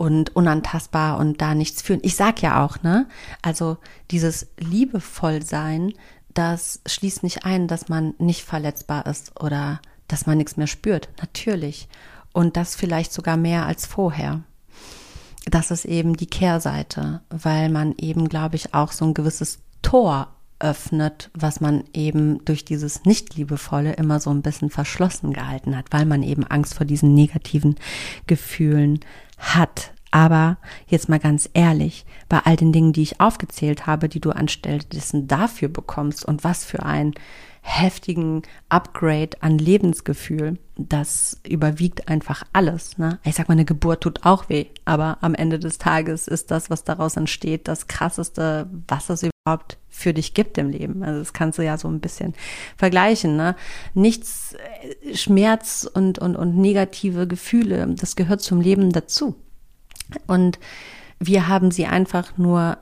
und 0.00 0.34
unantastbar 0.34 1.18
und 1.18 1.42
da 1.42 1.54
nichts 1.54 1.82
fühlen. 1.82 2.00
Ich 2.02 2.16
sag 2.16 2.40
ja 2.40 2.64
auch, 2.64 2.82
ne? 2.82 3.06
Also 3.42 3.76
dieses 4.10 4.46
liebevoll 4.56 5.42
sein, 5.42 5.92
das 6.32 6.80
schließt 6.86 7.22
nicht 7.22 7.44
ein, 7.44 7.68
dass 7.68 7.90
man 7.90 8.14
nicht 8.16 8.42
verletzbar 8.42 9.04
ist 9.04 9.38
oder 9.38 9.82
dass 10.08 10.24
man 10.24 10.38
nichts 10.38 10.56
mehr 10.56 10.68
spürt. 10.68 11.10
Natürlich. 11.20 11.86
Und 12.32 12.56
das 12.56 12.76
vielleicht 12.76 13.12
sogar 13.12 13.36
mehr 13.36 13.66
als 13.66 13.84
vorher. 13.84 14.40
Das 15.44 15.70
ist 15.70 15.84
eben 15.84 16.16
die 16.16 16.28
Kehrseite, 16.28 17.20
weil 17.28 17.68
man 17.68 17.94
eben, 17.98 18.26
glaube 18.30 18.56
ich, 18.56 18.72
auch 18.72 18.92
so 18.92 19.04
ein 19.04 19.12
gewisses 19.12 19.58
Tor 19.82 20.28
öffnet, 20.60 21.30
was 21.34 21.60
man 21.60 21.84
eben 21.92 22.42
durch 22.46 22.64
dieses 22.64 23.04
Nicht-Liebevolle 23.04 23.94
immer 23.94 24.18
so 24.20 24.30
ein 24.30 24.40
bisschen 24.42 24.70
verschlossen 24.70 25.34
gehalten 25.34 25.76
hat, 25.76 25.86
weil 25.90 26.06
man 26.06 26.22
eben 26.22 26.44
Angst 26.44 26.74
vor 26.74 26.86
diesen 26.86 27.12
negativen 27.12 27.76
Gefühlen 28.26 29.00
hat. 29.40 29.92
Aber 30.12 30.58
jetzt 30.86 31.08
mal 31.08 31.20
ganz 31.20 31.48
ehrlich, 31.52 32.04
bei 32.28 32.40
all 32.44 32.56
den 32.56 32.72
Dingen, 32.72 32.92
die 32.92 33.02
ich 33.02 33.20
aufgezählt 33.20 33.86
habe, 33.86 34.08
die 34.08 34.20
du 34.20 34.30
anstellst, 34.30 34.88
dafür 35.12 35.68
bekommst 35.68 36.24
und 36.24 36.42
was 36.42 36.64
für 36.64 36.84
einen 36.84 37.14
heftigen 37.62 38.42
Upgrade 38.68 39.36
an 39.40 39.58
Lebensgefühl, 39.58 40.58
das 40.76 41.40
überwiegt 41.46 42.08
einfach 42.08 42.42
alles. 42.52 42.98
Ne? 42.98 43.18
Ich 43.22 43.34
sag 43.34 43.48
mal, 43.48 43.52
eine 43.52 43.64
Geburt 43.66 44.02
tut 44.02 44.24
auch 44.24 44.48
weh, 44.48 44.66
aber 44.84 45.18
am 45.20 45.34
Ende 45.34 45.58
des 45.58 45.78
Tages 45.78 46.26
ist 46.26 46.50
das, 46.50 46.70
was 46.70 46.84
daraus 46.84 47.16
entsteht, 47.16 47.68
das 47.68 47.86
krasseste, 47.86 48.68
was 48.88 49.10
es 49.10 49.24
überhaupt 49.24 49.78
für 49.90 50.14
dich 50.14 50.34
gibt 50.34 50.56
im 50.56 50.70
Leben. 50.70 51.02
Also 51.02 51.18
das 51.18 51.32
kannst 51.32 51.58
du 51.58 51.62
ja 51.62 51.76
so 51.76 51.88
ein 51.88 52.00
bisschen 52.00 52.34
vergleichen. 52.76 53.36
Ne? 53.36 53.56
Nichts, 53.94 54.54
äh, 54.54 55.16
Schmerz 55.16 55.88
und, 55.92 56.18
und, 56.18 56.36
und 56.36 56.56
negative 56.56 57.26
Gefühle, 57.26 57.86
das 57.98 58.16
gehört 58.16 58.40
zum 58.40 58.60
Leben 58.60 58.92
dazu. 58.92 59.34
Und 60.26 60.58
wir 61.18 61.48
haben 61.48 61.70
sie 61.70 61.86
einfach 61.86 62.38
nur 62.38 62.78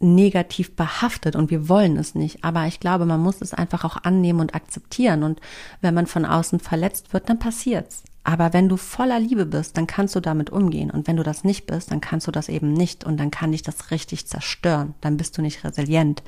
negativ 0.00 0.76
behaftet 0.76 1.34
und 1.34 1.50
wir 1.50 1.68
wollen 1.68 1.96
es 1.96 2.14
nicht. 2.14 2.44
Aber 2.44 2.66
ich 2.66 2.80
glaube, 2.80 3.06
man 3.06 3.20
muss 3.20 3.40
es 3.40 3.54
einfach 3.54 3.84
auch 3.84 3.96
annehmen 4.04 4.40
und 4.40 4.54
akzeptieren. 4.54 5.22
Und 5.22 5.40
wenn 5.80 5.94
man 5.94 6.06
von 6.06 6.24
außen 6.24 6.60
verletzt 6.60 7.12
wird, 7.12 7.28
dann 7.28 7.38
passiert's. 7.38 8.04
Aber 8.28 8.52
wenn 8.52 8.68
du 8.68 8.76
voller 8.76 9.18
Liebe 9.18 9.46
bist, 9.46 9.78
dann 9.78 9.86
kannst 9.86 10.14
du 10.14 10.20
damit 10.20 10.50
umgehen. 10.50 10.90
Und 10.90 11.06
wenn 11.06 11.16
du 11.16 11.22
das 11.22 11.44
nicht 11.44 11.64
bist, 11.64 11.90
dann 11.90 12.02
kannst 12.02 12.26
du 12.26 12.30
das 12.30 12.50
eben 12.50 12.74
nicht. 12.74 13.02
Und 13.04 13.18
dann 13.18 13.30
kann 13.30 13.52
dich 13.52 13.62
das 13.62 13.90
richtig 13.90 14.26
zerstören. 14.26 14.92
Dann 15.00 15.16
bist 15.16 15.38
du 15.38 15.40
nicht 15.40 15.64
resilient, 15.64 16.22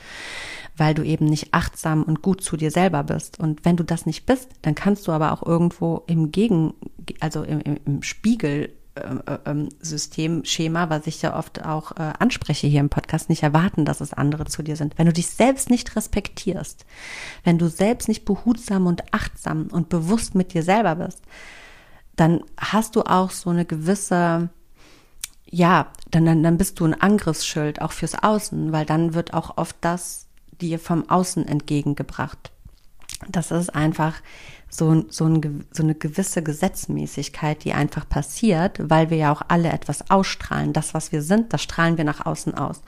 weil 0.79 0.95
du 0.95 1.03
eben 1.03 1.27
nicht 1.27 1.53
achtsam 1.53 2.03
und 2.03 2.23
gut 2.23 2.43
zu 2.43 2.57
dir 2.57 2.71
selber 2.71 3.03
bist. 3.03 3.39
Und 3.39 3.67
wenn 3.67 3.77
du 3.77 3.85
das 3.85 4.07
nicht 4.07 4.25
bist, 4.25 4.49
dann 4.63 4.75
kannst 4.75 5.07
du 5.09 5.13
aber 5.13 5.31
auch 5.31 5.47
irgendwo 5.47 6.03
im 6.07 6.33
Gegen, 6.33 6.73
also 7.21 7.43
im, 7.43 7.61
im, 7.61 7.77
im 7.85 8.03
Spiegel 8.03 8.73
äh, 8.95 9.39
ähm, 9.45 9.69
Systemschema, 9.83 10.89
was 10.89 11.07
ich 11.07 11.21
ja 11.21 11.37
oft 11.37 11.67
auch 11.67 11.93
äh, 11.93 12.15
anspreche 12.19 12.67
hier 12.67 12.81
im 12.81 12.89
Podcast, 12.89 13.29
nicht 13.29 13.43
erwarten, 13.43 13.85
dass 13.85 14.01
es 14.01 14.15
andere 14.15 14.47
zu 14.47 14.63
dir 14.63 14.77
sind. 14.77 14.97
Wenn 14.97 15.05
du 15.05 15.13
dich 15.13 15.27
selbst 15.27 15.69
nicht 15.69 15.95
respektierst, 15.97 16.87
wenn 17.45 17.59
du 17.59 17.69
selbst 17.69 18.09
nicht 18.09 18.25
behutsam 18.25 18.87
und 18.87 19.13
achtsam 19.13 19.69
und 19.71 19.91
bewusst 19.91 20.35
mit 20.35 20.55
dir 20.55 20.63
selber 20.63 20.95
bist, 20.95 21.21
dann 22.21 22.45
hast 22.59 22.97
du 22.97 23.03
auch 23.03 23.31
so 23.31 23.49
eine 23.49 23.65
gewisse, 23.65 24.51
ja, 25.47 25.91
dann, 26.11 26.27
dann, 26.27 26.43
dann 26.43 26.59
bist 26.59 26.79
du 26.79 26.85
ein 26.85 27.01
Angriffsschild 27.01 27.81
auch 27.81 27.93
fürs 27.93 28.23
Außen, 28.23 28.73
weil 28.73 28.85
dann 28.85 29.15
wird 29.15 29.33
auch 29.33 29.57
oft 29.57 29.77
das 29.81 30.27
dir 30.61 30.79
vom 30.79 31.09
Außen 31.09 31.49
entgegengebracht. 31.49 32.53
Das 33.29 33.51
ist 33.51 33.75
einfach 33.75 34.15
so, 34.69 35.05
so, 35.09 35.25
ein, 35.25 35.65
so 35.73 35.83
eine 35.83 35.95
gewisse 35.95 36.43
Gesetzmäßigkeit, 36.43 37.65
die 37.65 37.73
einfach 37.73 38.09
passiert, 38.09 38.79
weil 38.83 39.11
wir 39.11 39.17
ja 39.17 39.33
auch 39.33 39.43
alle 39.49 39.71
etwas 39.71 40.11
ausstrahlen. 40.11 40.73
Das, 40.73 40.93
was 40.93 41.13
wir 41.13 41.23
sind, 41.23 41.53
das 41.53 41.63
strahlen 41.63 41.97
wir 41.97 42.05
nach 42.05 42.25
außen 42.27 42.55
aus. 42.55 42.83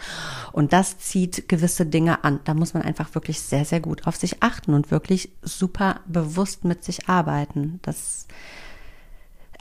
Und 0.52 0.72
das 0.74 0.98
zieht 0.98 1.48
gewisse 1.48 1.86
Dinge 1.86 2.22
an. 2.22 2.40
Da 2.44 2.52
muss 2.54 2.74
man 2.74 2.82
einfach 2.82 3.14
wirklich 3.14 3.40
sehr, 3.40 3.64
sehr 3.64 3.80
gut 3.80 4.06
auf 4.06 4.16
sich 4.16 4.42
achten 4.42 4.74
und 4.74 4.90
wirklich 4.90 5.32
super 5.42 6.00
bewusst 6.06 6.64
mit 6.64 6.84
sich 6.84 7.08
arbeiten. 7.08 7.80
Das 7.82 8.26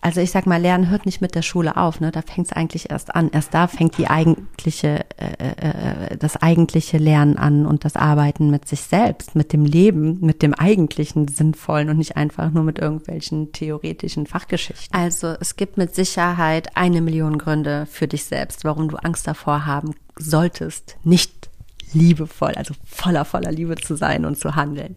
also 0.01 0.19
ich 0.19 0.31
sag 0.31 0.47
mal, 0.47 0.59
Lernen 0.59 0.89
hört 0.89 1.05
nicht 1.05 1.21
mit 1.21 1.35
der 1.35 1.43
Schule 1.43 1.77
auf, 1.77 1.99
ne? 1.99 2.11
Da 2.11 2.23
fängt 2.23 2.47
es 2.47 2.53
eigentlich 2.53 2.89
erst 2.89 3.13
an. 3.13 3.29
Erst 3.31 3.53
da 3.53 3.67
fängt 3.67 3.99
die 3.99 4.07
eigentliche, 4.07 5.05
äh, 5.17 6.11
äh, 6.11 6.17
das 6.17 6.37
eigentliche 6.37 6.97
Lernen 6.97 7.37
an 7.37 7.67
und 7.67 7.85
das 7.85 7.95
Arbeiten 7.95 8.49
mit 8.49 8.67
sich 8.67 8.81
selbst, 8.81 9.35
mit 9.35 9.53
dem 9.53 9.63
Leben, 9.63 10.17
mit 10.19 10.41
dem 10.41 10.55
eigentlichen 10.55 11.27
Sinnvollen 11.27 11.89
und 11.89 11.99
nicht 11.99 12.17
einfach 12.17 12.49
nur 12.49 12.63
mit 12.63 12.79
irgendwelchen 12.79 13.51
theoretischen 13.51 14.25
Fachgeschichten. 14.25 14.87
Also 14.91 15.35
es 15.39 15.55
gibt 15.55 15.77
mit 15.77 15.93
Sicherheit 15.93 16.75
eine 16.75 17.01
Million 17.01 17.37
Gründe 17.37 17.85
für 17.85 18.07
dich 18.07 18.23
selbst, 18.23 18.65
warum 18.65 18.89
du 18.89 18.97
Angst 18.97 19.27
davor 19.27 19.67
haben 19.67 19.93
solltest, 20.17 20.97
nicht 21.03 21.51
liebevoll, 21.93 22.53
also 22.55 22.73
voller, 22.85 23.23
voller 23.23 23.51
Liebe 23.51 23.75
zu 23.75 23.95
sein 23.95 24.25
und 24.25 24.39
zu 24.39 24.55
handeln. 24.55 24.95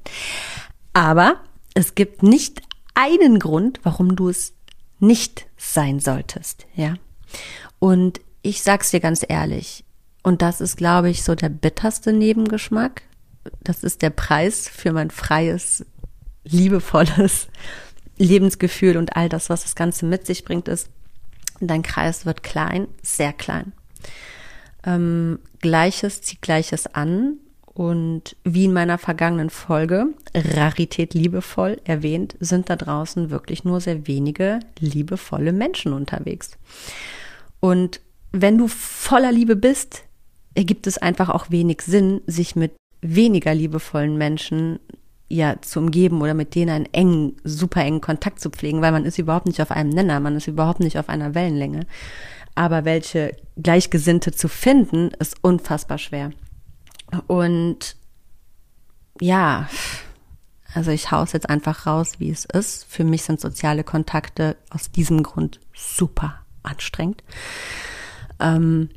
Aber 0.95 1.37
es 1.75 1.95
gibt 1.95 2.23
nicht 2.23 2.63
einen 2.95 3.39
Grund, 3.39 3.81
warum 3.83 4.17
du 4.17 4.29
es 4.29 4.54
nicht 5.07 5.47
sein 5.57 6.01
solltest, 6.01 6.67
ja. 6.75 6.95
Und 7.79 8.21
ich 8.43 8.63
sag's 8.63 8.91
dir 8.91 9.01
ganz 9.01 9.25
ehrlich, 9.27 9.85
und 10.23 10.41
das 10.43 10.61
ist, 10.61 10.77
glaube 10.77 11.11
ich, 11.11 11.23
so 11.23 11.35
der 11.35 11.51
bitterste 11.51 12.13
Nebengeschmack. 12.13 13.03
Das 13.63 13.85
ist 13.85 14.01
der 14.01 14.11
Preis 14.11 14.69
für 14.69 14.93
mein 14.93 15.11
freies, 15.11 15.85
liebevolles 16.45 17.49
Lebensgefühl 18.17 18.97
und 18.97 19.17
all 19.17 19.29
das, 19.29 19.51
was 19.51 19.63
das 19.63 19.75
Ganze 19.75 20.07
mit 20.07 20.27
sich 20.27 20.45
bringt, 20.45 20.69
ist, 20.69 20.89
dein 21.61 21.83
Kreis 21.83 22.25
wird 22.25 22.43
klein, 22.43 22.89
sehr 23.03 23.33
klein. 23.33 23.73
Ähm, 24.85 25.41
Gleiches 25.61 26.23
zieht 26.23 26.41
Gleiches 26.41 26.87
an 26.87 27.39
und 27.75 28.37
wie 28.45 28.67
in 28.67 28.73
meiner 28.73 28.99
vergangenen 28.99 29.51
Folge, 29.51 30.07
Rarität 30.33 31.13
liebevoll 31.13 31.81
erwähnt, 31.85 32.37
sind 32.39 32.71
da 32.71 32.77
draußen 32.77 33.31
wirklich 33.31 33.65
nur 33.65 33.81
sehr 33.81 34.07
wenige 34.07 34.61
liebevolle 34.79 35.53
Menschen 35.53 35.93
unterwegs. 35.93 36.57
Und 37.59 38.01
wenn 38.31 38.59
du 38.59 38.69
voller 38.69 39.33
Liebe 39.33 39.57
bist, 39.57 40.05
ergibt 40.55 40.87
es 40.87 40.99
einfach 40.99 41.29
auch 41.29 41.51
wenig 41.51 41.83
Sinn, 41.83 42.21
sich 42.27 42.55
mit 42.55 42.73
weniger 43.01 43.53
liebevollen 43.53 44.17
Menschen 44.17 44.79
ja 45.29 45.61
zu 45.61 45.81
umgeben 45.81 46.23
oder 46.23 46.35
mit 46.35 46.55
denen 46.55 46.71
einen 46.71 46.93
engen, 46.93 47.37
super 47.43 47.81
engen 47.81 48.01
Kontakt 48.01 48.39
zu 48.39 48.51
pflegen, 48.51 48.83
weil 48.83 48.93
man 48.93 49.05
ist 49.05 49.19
überhaupt 49.19 49.47
nicht 49.47 49.61
auf 49.61 49.73
einem 49.73 49.91
Nenner, 49.91 50.21
man 50.21 50.37
ist 50.37 50.47
überhaupt 50.47 50.81
nicht 50.81 50.99
auf 50.99 51.09
einer 51.09 51.35
Wellenlänge. 51.35 51.87
Aber 52.55 52.85
welche 52.85 53.37
Gleichgesinnte 53.57 54.31
zu 54.31 54.47
finden, 54.47 55.11
ist 55.19 55.37
unfassbar 55.43 55.99
schwer. 55.99 56.31
Und 57.27 57.97
ja, 59.21 59.69
also 60.75 60.91
ich 60.91 61.11
haus 61.11 61.33
jetzt 61.33 61.49
einfach 61.49 61.87
raus, 61.87 62.15
wie 62.19 62.31
es 62.31 62.45
ist. 62.45 62.85
Für 62.89 63.05
mich 63.05 63.23
sind 63.23 63.41
soziale 63.41 63.85
Kontakte 63.85 64.57
aus 64.71 64.91
diesem 64.91 65.23
Grund 65.23 65.61
super 65.73 66.41
anstrengend. 66.63 67.23
Ähm, 68.41 68.91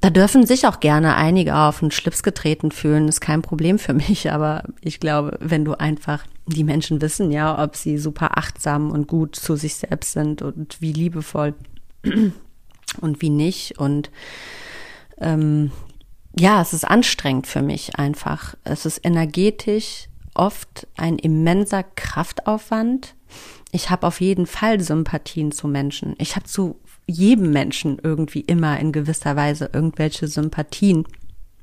da 0.00 0.10
dürfen 0.10 0.44
sich 0.44 0.66
auch 0.66 0.80
gerne 0.80 1.16
einige 1.16 1.56
auf 1.56 1.80
den 1.80 1.90
Schlips 1.90 2.22
getreten 2.22 2.70
fühlen, 2.70 3.08
ist 3.08 3.22
kein 3.22 3.40
Problem 3.40 3.78
für 3.78 3.94
mich, 3.94 4.30
aber 4.32 4.64
ich 4.80 5.00
glaube, 5.00 5.38
wenn 5.40 5.64
du 5.64 5.74
einfach, 5.78 6.26
die 6.46 6.64
Menschen 6.64 7.00
wissen 7.00 7.30
ja, 7.30 7.62
ob 7.62 7.76
sie 7.76 7.98
super 7.98 8.36
achtsam 8.36 8.90
und 8.90 9.06
gut 9.06 9.36
zu 9.36 9.56
sich 9.56 9.76
selbst 9.76 10.12
sind 10.12 10.42
und 10.42 10.80
wie 10.80 10.92
liebevoll 10.92 11.54
und 13.00 13.22
wie 13.22 13.30
nicht 13.30 13.78
und 13.78 14.10
ähm, 15.18 15.70
ja, 16.38 16.60
es 16.60 16.72
ist 16.72 16.84
anstrengend 16.84 17.46
für 17.46 17.62
mich 17.62 17.96
einfach. 17.98 18.54
Es 18.64 18.86
ist 18.86 19.04
energetisch 19.04 20.08
oft 20.34 20.86
ein 20.96 21.18
immenser 21.18 21.84
Kraftaufwand. 21.84 23.14
Ich 23.70 23.90
habe 23.90 24.06
auf 24.06 24.20
jeden 24.20 24.46
Fall 24.46 24.80
Sympathien 24.80 25.52
zu 25.52 25.68
Menschen. 25.68 26.14
Ich 26.18 26.36
habe 26.36 26.46
zu 26.46 26.80
jedem 27.06 27.52
Menschen 27.52 27.98
irgendwie 28.02 28.40
immer 28.40 28.78
in 28.80 28.92
gewisser 28.92 29.36
Weise 29.36 29.70
irgendwelche 29.72 30.26
Sympathien. 30.26 31.04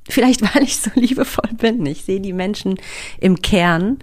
Vielleicht 0.08 0.42
weil 0.54 0.62
ich 0.62 0.78
so 0.78 0.90
liebevoll 0.94 1.50
bin. 1.54 1.84
Ich 1.86 2.04
sehe 2.04 2.20
die 2.20 2.32
Menschen 2.32 2.76
im 3.18 3.42
Kern 3.42 3.98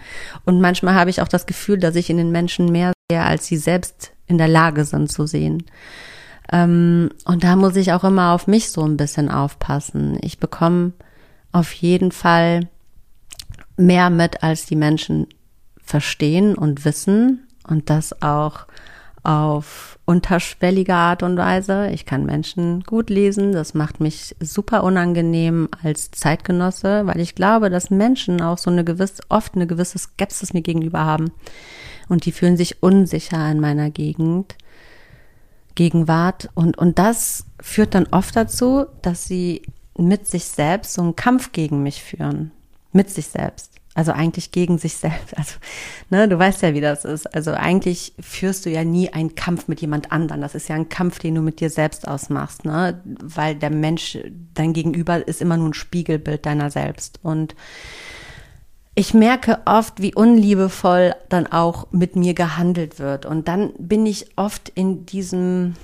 und 0.46 0.62
manchmal 0.62 0.94
habe 0.94 1.10
ich 1.10 1.22
auch 1.22 1.28
das 1.28 1.46
Gefühl, 1.46 1.78
dass 1.78 1.96
ich 1.96 2.10
in 2.10 2.18
den 2.18 2.32
Menschen 2.32 2.72
mehr 2.72 2.94
sehe, 3.12 3.24
als 3.24 3.48
sie 3.48 3.58
selbst 3.58 4.12
in 4.28 4.38
der 4.38 4.48
Lage 4.48 4.86
sind 4.86 5.12
zu 5.12 5.26
sehen. 5.26 5.64
Ähm, 6.52 7.12
und 7.26 7.44
da 7.44 7.56
muss 7.56 7.76
ich 7.76 7.94
auch 7.94 8.04
immer 8.04 8.34
auf 8.34 8.48
mich 8.48 8.72
so 8.72 8.84
ein 8.84 8.98
bisschen 8.98 9.30
aufpassen. 9.30 10.18
Ich 10.22 10.40
bekomme 10.40 10.94
auf 11.52 11.72
jeden 11.74 12.12
Fall 12.12 12.68
mehr 13.78 14.10
mit, 14.10 14.44
als 14.44 14.66
die 14.66 14.76
Menschen 14.76 15.28
verstehen 15.84 16.56
und 16.56 16.86
wissen 16.86 17.48
und 17.68 17.90
das 17.90 18.22
auch 18.22 18.68
auf 19.24 20.00
unterschwellige 20.06 20.96
Art 20.96 21.24
und 21.24 21.38
Weise. 21.38 21.90
Ich 21.92 22.06
kann 22.06 22.26
Menschen 22.26 22.84
gut 22.84 23.10
lesen. 23.10 23.52
Das 23.52 23.74
macht 23.74 24.00
mich 24.00 24.36
super 24.40 24.84
unangenehm 24.84 25.70
als 25.84 26.12
Zeitgenosse, 26.12 27.06
weil 27.06 27.20
ich 27.20 27.36
glaube, 27.36 27.70
dass 27.70 27.90
Menschen 27.90 28.42
auch 28.42 28.58
so 28.58 28.72
eine 28.72 28.84
gewisse, 28.84 29.22
oft 29.30 29.56
eine 29.56 29.68
gewisse 29.68 30.00
Skepsis 30.00 30.54
mir 30.54 30.62
gegenüber 30.62 31.06
haben. 31.06 31.32
Und 32.08 32.26
die 32.26 32.32
fühlen 32.32 32.58
sich 32.58 32.82
unsicher 32.82 33.52
in 33.52 33.60
meiner 33.60 33.92
Gegend. 33.92 34.56
Gegenwart. 35.80 36.50
Und, 36.56 36.78
und 36.78 37.00
das 37.00 37.46
führt 37.62 37.96
dann 37.96 38.08
oft 38.12 38.36
dazu, 38.36 38.86
dass 39.02 39.24
sie 39.24 39.62
mit 39.98 40.28
sich 40.28 40.44
selbst 40.44 40.94
so 40.94 41.02
einen 41.02 41.16
Kampf 41.16 41.54
gegen 41.54 41.84
mich 41.84 42.04
führen. 42.04 42.52
Mit 42.92 43.10
sich 43.10 43.28
selbst. 43.28 43.72
Also 43.94 44.12
eigentlich 44.12 44.52
gegen 44.52 44.78
sich 44.78 44.96
selbst. 44.96 45.34
Also, 45.38 45.54
ne, 46.10 46.28
du 46.28 46.38
weißt 46.38 46.64
ja, 46.64 46.74
wie 46.74 46.82
das 46.82 47.06
ist. 47.06 47.34
Also 47.34 47.52
eigentlich 47.52 48.14
führst 48.20 48.66
du 48.66 48.70
ja 48.70 48.84
nie 48.84 49.14
einen 49.14 49.36
Kampf 49.36 49.70
mit 49.70 49.80
jemand 49.80 50.12
anderem. 50.12 50.42
Das 50.42 50.54
ist 50.54 50.68
ja 50.68 50.76
ein 50.76 50.90
Kampf, 50.90 51.20
den 51.20 51.36
du 51.36 51.42
mit 51.42 51.62
dir 51.62 51.70
selbst 51.70 52.06
ausmachst, 52.06 52.66
ne? 52.66 53.02
Weil 53.06 53.56
der 53.56 53.70
Mensch, 53.70 54.18
dein 54.56 54.74
Gegenüber 54.74 55.26
ist 55.26 55.42
immer 55.42 55.56
nur 55.56 55.70
ein 55.70 55.74
Spiegelbild 55.74 56.46
deiner 56.46 56.72
selbst. 56.72 57.20
Und 57.24 57.56
ich 59.00 59.14
merke 59.14 59.60
oft, 59.64 60.02
wie 60.02 60.14
unliebevoll 60.14 61.16
dann 61.30 61.48
auch 61.48 61.88
mit 61.92 62.18
mir 62.18 62.34
gehandelt 62.34 63.00
wird. 63.00 63.26
Und 63.26 63.48
dann 63.48 63.72
bin 63.78 64.06
ich 64.06 64.38
oft 64.38 64.68
in 64.68 65.06
diesem, 65.06 65.76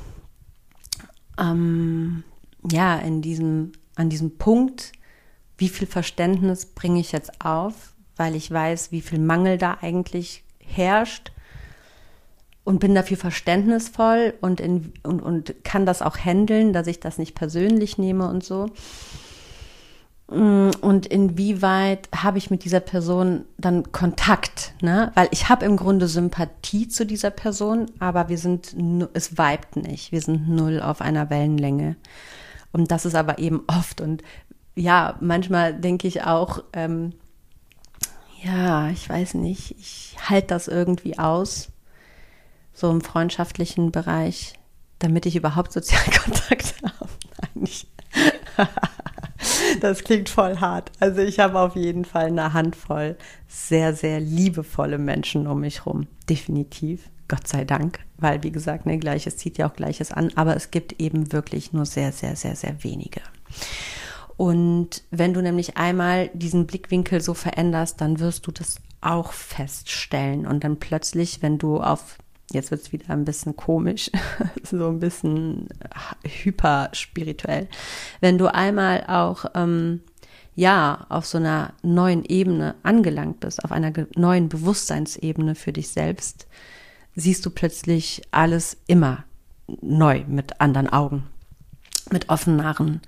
ähm, 1.39 2.25
ja, 2.69 2.97
in 2.97 3.21
diesem, 3.21 3.71
an 3.95 4.09
diesem 4.09 4.37
Punkt, 4.37 4.91
wie 5.57 5.69
viel 5.69 5.87
Verständnis 5.87 6.65
bringe 6.65 6.99
ich 6.99 7.13
jetzt 7.13 7.39
auf, 7.39 7.93
weil 8.17 8.35
ich 8.35 8.51
weiß, 8.51 8.91
wie 8.91 8.99
viel 8.99 9.19
Mangel 9.19 9.57
da 9.57 9.77
eigentlich 9.79 10.43
herrscht 10.59 11.31
und 12.65 12.81
bin 12.81 12.93
dafür 12.95 13.15
verständnisvoll 13.15 14.33
und, 14.41 14.59
in, 14.59 14.91
und, 15.03 15.21
und 15.21 15.63
kann 15.63 15.85
das 15.85 16.01
auch 16.01 16.17
handeln, 16.17 16.73
dass 16.73 16.87
ich 16.87 16.99
das 16.99 17.17
nicht 17.17 17.33
persönlich 17.33 17.97
nehme 17.97 18.27
und 18.27 18.43
so. 18.43 18.71
Mm, 20.27 20.71
und 20.81 21.05
inwieweit 21.05 22.09
habe 22.15 22.37
ich 22.37 22.49
mit 22.49 22.63
dieser 22.63 22.79
Person 22.79 23.45
dann 23.57 23.91
Kontakt, 23.91 24.73
ne? 24.81 25.11
Weil 25.13 25.27
ich 25.31 25.49
habe 25.49 25.65
im 25.65 25.77
Grunde 25.77 26.07
Sympathie 26.07 26.87
zu 26.87 27.05
dieser 27.05 27.29
Person, 27.29 27.91
aber 27.99 28.27
wir 28.27 28.37
sind, 28.37 28.75
es 29.13 29.37
vibet 29.37 29.75
nicht. 29.75 30.11
Wir 30.11 30.21
sind 30.21 30.49
null 30.49 30.81
auf 30.81 31.01
einer 31.01 31.29
Wellenlänge. 31.29 31.95
Und 32.71 32.91
das 32.91 33.05
ist 33.05 33.15
aber 33.15 33.39
eben 33.39 33.63
oft. 33.67 34.01
Und 34.01 34.23
ja, 34.75 35.15
manchmal 35.21 35.73
denke 35.73 36.07
ich 36.07 36.23
auch, 36.23 36.63
ähm, 36.73 37.13
ja, 38.43 38.89
ich 38.89 39.07
weiß 39.07 39.35
nicht, 39.35 39.75
ich 39.79 40.15
halte 40.27 40.47
das 40.47 40.67
irgendwie 40.67 41.17
aus, 41.19 41.69
so 42.73 42.91
im 42.91 43.01
freundschaftlichen 43.01 43.91
Bereich, 43.91 44.53
damit 44.99 45.25
ich 45.25 45.35
überhaupt 45.35 45.71
Sozialkontakt 45.71 46.75
habe. 46.83 47.09
Eigentlich. 47.55 47.87
das 49.89 50.03
klingt 50.03 50.29
voll 50.29 50.57
hart. 50.57 50.91
Also 50.99 51.21
ich 51.21 51.39
habe 51.39 51.59
auf 51.59 51.75
jeden 51.75 52.05
Fall 52.05 52.27
eine 52.27 52.53
Handvoll 52.53 53.17
sehr, 53.47 53.93
sehr 53.93 54.19
liebevolle 54.19 54.97
Menschen 54.97 55.47
um 55.47 55.61
mich 55.61 55.85
rum. 55.85 56.07
Definitiv. 56.29 57.09
Gott 57.27 57.47
sei 57.47 57.65
Dank. 57.65 57.99
Weil, 58.17 58.43
wie 58.43 58.51
gesagt, 58.51 58.85
ne, 58.85 58.97
Gleiches 58.97 59.37
zieht 59.37 59.57
ja 59.57 59.67
auch 59.67 59.73
Gleiches 59.73 60.11
an. 60.11 60.31
Aber 60.35 60.55
es 60.55 60.71
gibt 60.71 60.99
eben 60.99 61.31
wirklich 61.31 61.73
nur 61.73 61.85
sehr, 61.85 62.11
sehr, 62.11 62.35
sehr, 62.35 62.55
sehr 62.55 62.83
wenige. 62.83 63.21
Und 64.37 65.03
wenn 65.11 65.33
du 65.33 65.41
nämlich 65.41 65.77
einmal 65.77 66.29
diesen 66.33 66.67
Blickwinkel 66.67 67.21
so 67.21 67.33
veränderst, 67.33 68.01
dann 68.01 68.19
wirst 68.19 68.45
du 68.47 68.51
das 68.51 68.77
auch 69.01 69.31
feststellen. 69.31 70.45
Und 70.45 70.63
dann 70.63 70.77
plötzlich, 70.77 71.41
wenn 71.41 71.57
du 71.57 71.79
auf, 71.79 72.17
jetzt 72.51 72.71
wird 72.71 72.81
es 72.81 72.91
wieder 72.91 73.09
ein 73.09 73.25
bisschen 73.25 73.55
komisch, 73.55 74.11
so 74.63 74.87
ein 74.87 74.99
bisschen 74.99 75.67
hyperspirituell, 76.23 77.67
wenn 78.21 78.37
du 78.37 78.53
einmal 78.53 79.05
auch, 79.07 79.45
ähm, 79.55 80.01
ja, 80.55 81.05
auf 81.09 81.25
so 81.25 81.37
einer 81.37 81.73
neuen 81.83 82.23
Ebene 82.23 82.75
angelangt 82.83 83.41
bist, 83.41 83.63
auf 83.63 83.71
einer 83.71 83.91
neuen 84.15 84.47
Bewusstseinsebene 84.47 85.55
für 85.55 85.73
dich 85.73 85.89
selbst, 85.89 86.47
siehst 87.15 87.45
du 87.45 87.49
plötzlich 87.49 88.21
alles 88.31 88.77
immer 88.87 89.25
neu 89.81 90.23
mit 90.27 90.61
anderen 90.61 90.87
Augen, 90.87 91.27
mit 92.09 92.29
offeneren 92.29 93.01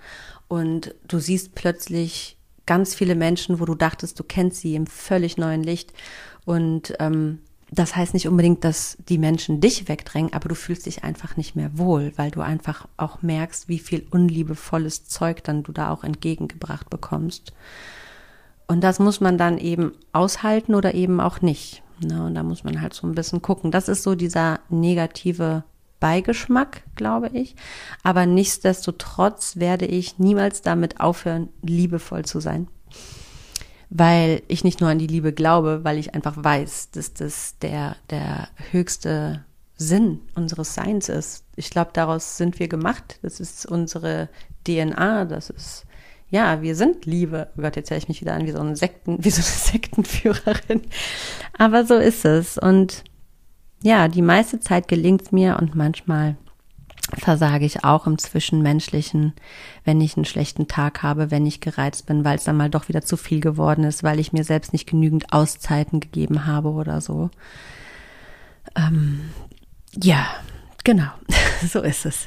und 0.48 0.96
du 1.08 1.20
siehst 1.20 1.56
plötzlich 1.56 2.38
ganz 2.66 2.94
viele 2.94 3.16
Menschen, 3.16 3.60
wo 3.60 3.66
du 3.66 3.74
dachtest, 3.74 4.20
du 4.20 4.24
kennst 4.24 4.62
sie 4.62 4.76
im 4.76 4.86
völlig 4.86 5.38
neuen 5.38 5.64
Licht. 5.64 5.94
Und 6.46 6.94
ähm, 7.00 7.40
das 7.70 7.96
heißt 7.96 8.14
nicht 8.14 8.28
unbedingt, 8.28 8.64
dass 8.64 8.98
die 9.10 9.18
Menschen 9.18 9.60
dich 9.60 9.90
wegdrängen, 9.90 10.32
aber 10.34 10.48
du 10.48 10.56
fühlst 10.56 10.86
dich 10.86 11.04
einfach 11.04 11.36
nicht 11.36 11.56
mehr 11.56 11.78
wohl, 11.78 12.14
weil 12.16 12.32
du 12.32 12.42
einfach 12.42 12.88
auch 12.96 13.22
merkst, 13.22 13.68
wie 13.68 13.80
viel 13.80 14.08
unliebevolles 14.10 15.06
Zeug 15.06 15.44
dann 15.44 15.64
du 15.64 15.74
da 15.74 15.92
auch 15.92 16.04
entgegengebracht 16.04 16.90
bekommst. 16.90 17.52
Und 18.68 18.82
das 18.82 19.00
muss 19.00 19.20
man 19.20 19.38
dann 19.38 19.58
eben 19.58 19.94
aushalten 20.14 20.76
oder 20.76 20.94
eben 20.94 21.20
auch 21.20 21.42
nicht. 21.42 21.84
Ne? 22.00 22.26
Und 22.26 22.36
da 22.36 22.44
muss 22.44 22.64
man 22.64 22.82
halt 22.82 22.94
so 22.94 23.06
ein 23.08 23.16
bisschen 23.16 23.42
gucken. 23.42 23.72
Das 23.72 23.90
ist 23.90 24.04
so 24.04 24.16
dieser 24.16 24.60
negative 24.70 25.64
Beigeschmack, 26.00 26.84
glaube 26.96 27.30
ich. 27.34 27.56
Aber 28.04 28.26
nichtsdestotrotz 28.26 29.58
werde 29.58 29.86
ich 29.86 30.20
niemals 30.20 30.62
damit 30.62 31.00
aufhören, 31.00 31.50
liebevoll 31.62 32.24
zu 32.26 32.40
sein. 32.40 32.68
Weil 33.90 34.42
ich 34.48 34.64
nicht 34.64 34.82
nur 34.82 34.90
an 34.90 35.00
die 35.00 35.08
Liebe 35.08 35.32
glaube, 35.32 35.82
weil 35.84 35.98
ich 35.98 36.14
einfach 36.14 36.36
weiß, 36.36 36.92
dass 36.92 37.14
das 37.14 37.58
der, 37.60 37.96
der 38.10 38.50
höchste 38.72 39.46
Sinn 39.78 40.22
unseres 40.36 40.74
Seins 40.74 41.08
ist. 41.08 41.44
Ich 41.56 41.70
glaube, 41.70 41.92
daraus 41.94 42.38
sind 42.38 42.60
wir 42.60 42.68
gemacht. 42.68 43.20
Das 43.22 43.40
ist 43.40 43.66
unsere 43.66 44.30
DNA. 44.66 45.26
Das 45.26 45.50
ist, 45.50 45.86
ja, 46.30 46.62
wir 46.62 46.76
sind 46.76 47.06
Liebe. 47.06 47.50
Oh 47.58 47.62
Gott, 47.62 47.76
jetzt 47.76 47.92
höre 47.92 47.98
ich 47.98 48.08
mich 48.08 48.22
wieder 48.22 48.34
an 48.34 48.46
wie 48.46 48.52
so, 48.52 48.60
ein 48.60 48.76
Sekten, 48.76 49.18
wie 49.24 49.30
so 49.30 49.42
eine 49.42 49.46
Sektenführerin. 49.46 50.82
Aber 51.58 51.86
so 51.86 51.96
ist 51.96 52.26
es. 52.26 52.58
Und 52.58 53.04
ja, 53.84 54.08
die 54.08 54.24
meiste 54.24 54.60
Zeit 54.60 54.88
gelingt 54.88 55.22
es 55.22 55.32
mir 55.32 55.58
und 55.60 55.76
manchmal 55.76 56.36
versage 57.14 57.66
ich 57.66 57.84
auch 57.84 58.08
im 58.08 58.18
Zwischenmenschlichen, 58.18 59.34
wenn 59.86 60.02
ich 60.02 60.18
einen 60.18 60.26
schlechten 60.26 60.68
Tag 60.68 61.04
habe, 61.04 61.32
wenn 61.32 61.46
ich 61.46 61.62
gereizt 61.62 62.06
bin, 62.06 62.26
weil 62.26 62.38
es 62.38 62.44
dann 62.44 62.58
mal 62.58 62.70
doch 62.70 62.90
wieder 62.90 63.02
zu 63.02 63.18
viel 63.18 63.40
geworden 63.40 63.84
ist, 63.84 64.04
weil 64.04 64.20
ich 64.20 64.34
mir 64.34 64.44
selbst 64.44 64.74
nicht 64.74 64.88
genügend 64.88 65.32
Auszeiten 65.32 66.00
gegeben 66.00 66.46
habe 66.46 66.70
oder 66.70 67.00
so. 67.02 67.30
Ähm, 68.76 69.30
ja, 69.96 70.28
genau, 70.84 71.10
so 71.68 71.82
ist 71.82 72.06
es. 72.06 72.26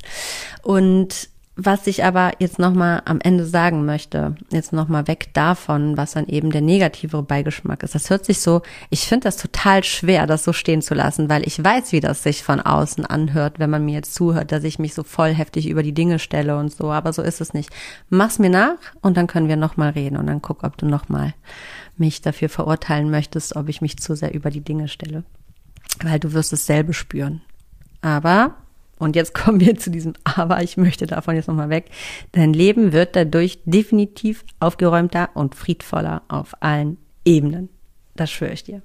Und 0.62 1.28
was 1.62 1.86
ich 1.86 2.04
aber 2.04 2.32
jetzt 2.38 2.58
nochmal 2.58 3.02
am 3.04 3.20
Ende 3.20 3.44
sagen 3.44 3.84
möchte, 3.84 4.34
jetzt 4.50 4.72
nochmal 4.72 5.06
weg 5.08 5.28
davon, 5.34 5.98
was 5.98 6.12
dann 6.12 6.26
eben 6.26 6.50
der 6.50 6.62
negativere 6.62 7.22
Beigeschmack 7.22 7.82
ist. 7.82 7.94
Das 7.94 8.08
hört 8.08 8.24
sich 8.24 8.40
so, 8.40 8.62
ich 8.88 9.06
finde 9.06 9.24
das 9.24 9.36
total 9.36 9.84
schwer, 9.84 10.26
das 10.26 10.42
so 10.42 10.54
stehen 10.54 10.80
zu 10.80 10.94
lassen, 10.94 11.28
weil 11.28 11.46
ich 11.46 11.62
weiß, 11.62 11.92
wie 11.92 12.00
das 12.00 12.22
sich 12.22 12.42
von 12.42 12.60
außen 12.60 13.04
anhört, 13.04 13.58
wenn 13.58 13.68
man 13.68 13.84
mir 13.84 13.92
jetzt 13.92 14.14
zuhört, 14.14 14.52
dass 14.52 14.64
ich 14.64 14.78
mich 14.78 14.94
so 14.94 15.02
voll 15.02 15.34
heftig 15.34 15.68
über 15.68 15.82
die 15.82 15.92
Dinge 15.92 16.18
stelle 16.18 16.56
und 16.56 16.72
so, 16.72 16.90
aber 16.90 17.12
so 17.12 17.20
ist 17.20 17.42
es 17.42 17.52
nicht. 17.52 17.68
Mach's 18.08 18.38
mir 18.38 18.50
nach 18.50 18.78
und 19.02 19.18
dann 19.18 19.26
können 19.26 19.48
wir 19.48 19.56
nochmal 19.56 19.90
reden 19.90 20.16
und 20.16 20.28
dann 20.28 20.40
guck, 20.40 20.64
ob 20.64 20.78
du 20.78 20.86
nochmal 20.86 21.34
mich 21.98 22.22
dafür 22.22 22.48
verurteilen 22.48 23.10
möchtest, 23.10 23.54
ob 23.54 23.68
ich 23.68 23.82
mich 23.82 23.98
zu 23.98 24.16
sehr 24.16 24.32
über 24.32 24.48
die 24.48 24.62
Dinge 24.62 24.88
stelle. 24.88 25.24
Weil 26.02 26.18
du 26.18 26.32
wirst 26.32 26.54
es 26.54 26.64
selber 26.64 26.94
spüren. 26.94 27.42
Aber 28.00 28.54
und 29.00 29.16
jetzt 29.16 29.34
kommen 29.34 29.58
wir 29.58 29.76
zu 29.76 29.90
diesem 29.90 30.14
Aber, 30.22 30.62
ich 30.62 30.76
möchte 30.76 31.06
davon 31.06 31.34
jetzt 31.34 31.48
nochmal 31.48 31.70
weg. 31.70 31.90
Dein 32.32 32.52
Leben 32.52 32.92
wird 32.92 33.16
dadurch 33.16 33.58
definitiv 33.64 34.44
aufgeräumter 34.60 35.30
und 35.34 35.56
friedvoller 35.56 36.22
auf 36.28 36.54
allen 36.60 36.98
Ebenen. 37.24 37.68
Das 38.14 38.30
schwöre 38.30 38.52
ich 38.52 38.62
dir. 38.62 38.82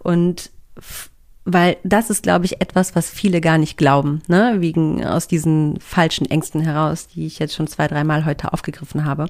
Und 0.00 0.50
weil 1.44 1.76
das 1.84 2.10
ist, 2.10 2.22
glaube 2.22 2.46
ich, 2.46 2.60
etwas, 2.60 2.96
was 2.96 3.10
viele 3.10 3.40
gar 3.40 3.58
nicht 3.58 3.76
glauben, 3.76 4.22
ne? 4.28 4.56
wegen 4.58 5.04
aus 5.04 5.28
diesen 5.28 5.78
falschen 5.78 6.24
Ängsten 6.26 6.62
heraus, 6.62 7.06
die 7.06 7.26
ich 7.26 7.38
jetzt 7.38 7.54
schon 7.54 7.66
zwei, 7.66 7.86
dreimal 7.86 8.24
heute 8.24 8.52
aufgegriffen 8.52 9.04
habe. 9.04 9.28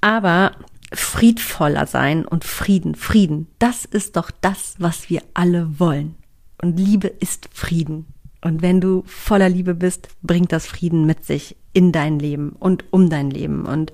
Aber 0.00 0.52
friedvoller 0.92 1.86
sein 1.86 2.24
und 2.24 2.44
Frieden, 2.44 2.94
Frieden, 2.94 3.48
das 3.58 3.84
ist 3.84 4.16
doch 4.16 4.30
das, 4.40 4.76
was 4.78 5.10
wir 5.10 5.22
alle 5.34 5.78
wollen. 5.80 6.14
Und 6.62 6.78
Liebe 6.78 7.08
ist 7.08 7.48
Frieden. 7.52 8.06
Und 8.40 8.62
wenn 8.62 8.80
du 8.80 9.02
voller 9.06 9.48
Liebe 9.48 9.74
bist, 9.74 10.08
bringt 10.22 10.52
das 10.52 10.66
Frieden 10.66 11.06
mit 11.06 11.24
sich 11.24 11.56
in 11.72 11.92
dein 11.92 12.18
Leben 12.18 12.54
und 12.58 12.84
um 12.92 13.10
dein 13.10 13.30
Leben. 13.30 13.66
Und 13.66 13.92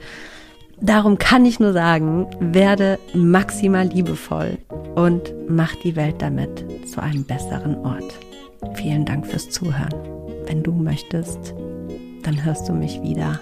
darum 0.80 1.18
kann 1.18 1.44
ich 1.44 1.60
nur 1.60 1.72
sagen, 1.72 2.26
werde 2.40 2.98
maximal 3.14 3.86
liebevoll 3.86 4.58
und 4.94 5.32
mach 5.48 5.74
die 5.76 5.96
Welt 5.96 6.16
damit 6.18 6.64
zu 6.88 7.02
einem 7.02 7.24
besseren 7.24 7.76
Ort. 7.76 8.14
Vielen 8.74 9.04
Dank 9.04 9.26
fürs 9.26 9.50
Zuhören. 9.50 9.94
Wenn 10.46 10.62
du 10.62 10.72
möchtest, 10.72 11.54
dann 12.22 12.44
hörst 12.44 12.68
du 12.68 12.72
mich 12.72 13.02
wieder 13.02 13.40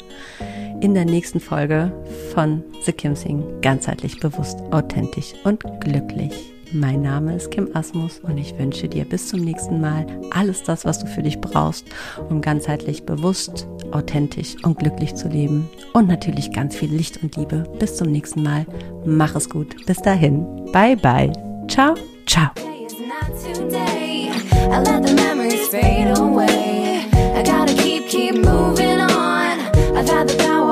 in 0.81 0.95
der 0.95 1.05
nächsten 1.05 1.39
Folge 1.39 1.93
von 2.35 2.65
The 2.85 2.93
Kim 2.93 3.15
Sing, 3.15 3.45
ganzheitlich 3.61 4.19
bewusst, 4.19 4.59
authentisch 4.73 5.33
und 5.45 5.63
glücklich. 5.81 6.52
Mein 6.75 7.03
Name 7.03 7.37
ist 7.37 7.51
Kim 7.51 7.69
Asmus 7.75 8.21
und 8.21 8.39
ich 8.39 8.59
wünsche 8.59 8.89
dir 8.89 9.05
bis 9.05 9.29
zum 9.29 9.41
nächsten 9.41 9.81
Mal 9.81 10.07
alles 10.31 10.63
das, 10.63 10.87
was 10.87 10.99
du 10.99 11.07
für 11.07 11.23
dich 11.23 11.39
brauchst, 11.39 11.85
um 12.31 12.41
ganzheitlich 12.41 13.05
bewusst, 13.05 13.67
authentisch 13.91 14.57
und 14.63 14.79
glücklich 14.79 15.15
zu 15.15 15.29
leben. 15.29 15.69
Und 15.93 16.09
natürlich 16.09 16.51
ganz 16.51 16.75
viel 16.75 16.91
Licht 16.91 17.23
und 17.23 17.37
Liebe. 17.37 17.65
Bis 17.79 17.97
zum 17.97 18.11
nächsten 18.11 18.43
Mal. 18.43 18.65
Mach 19.05 19.35
es 19.35 19.51
gut. 19.51 19.85
Bis 19.85 19.99
dahin. 19.99 20.47
Bye, 20.73 20.97
bye. 20.97 21.31
Ciao, 21.69 21.95
ciao. 22.27 22.51
I've 29.95 30.09
had 30.09 30.29
the 30.29 30.37
power 30.39 30.72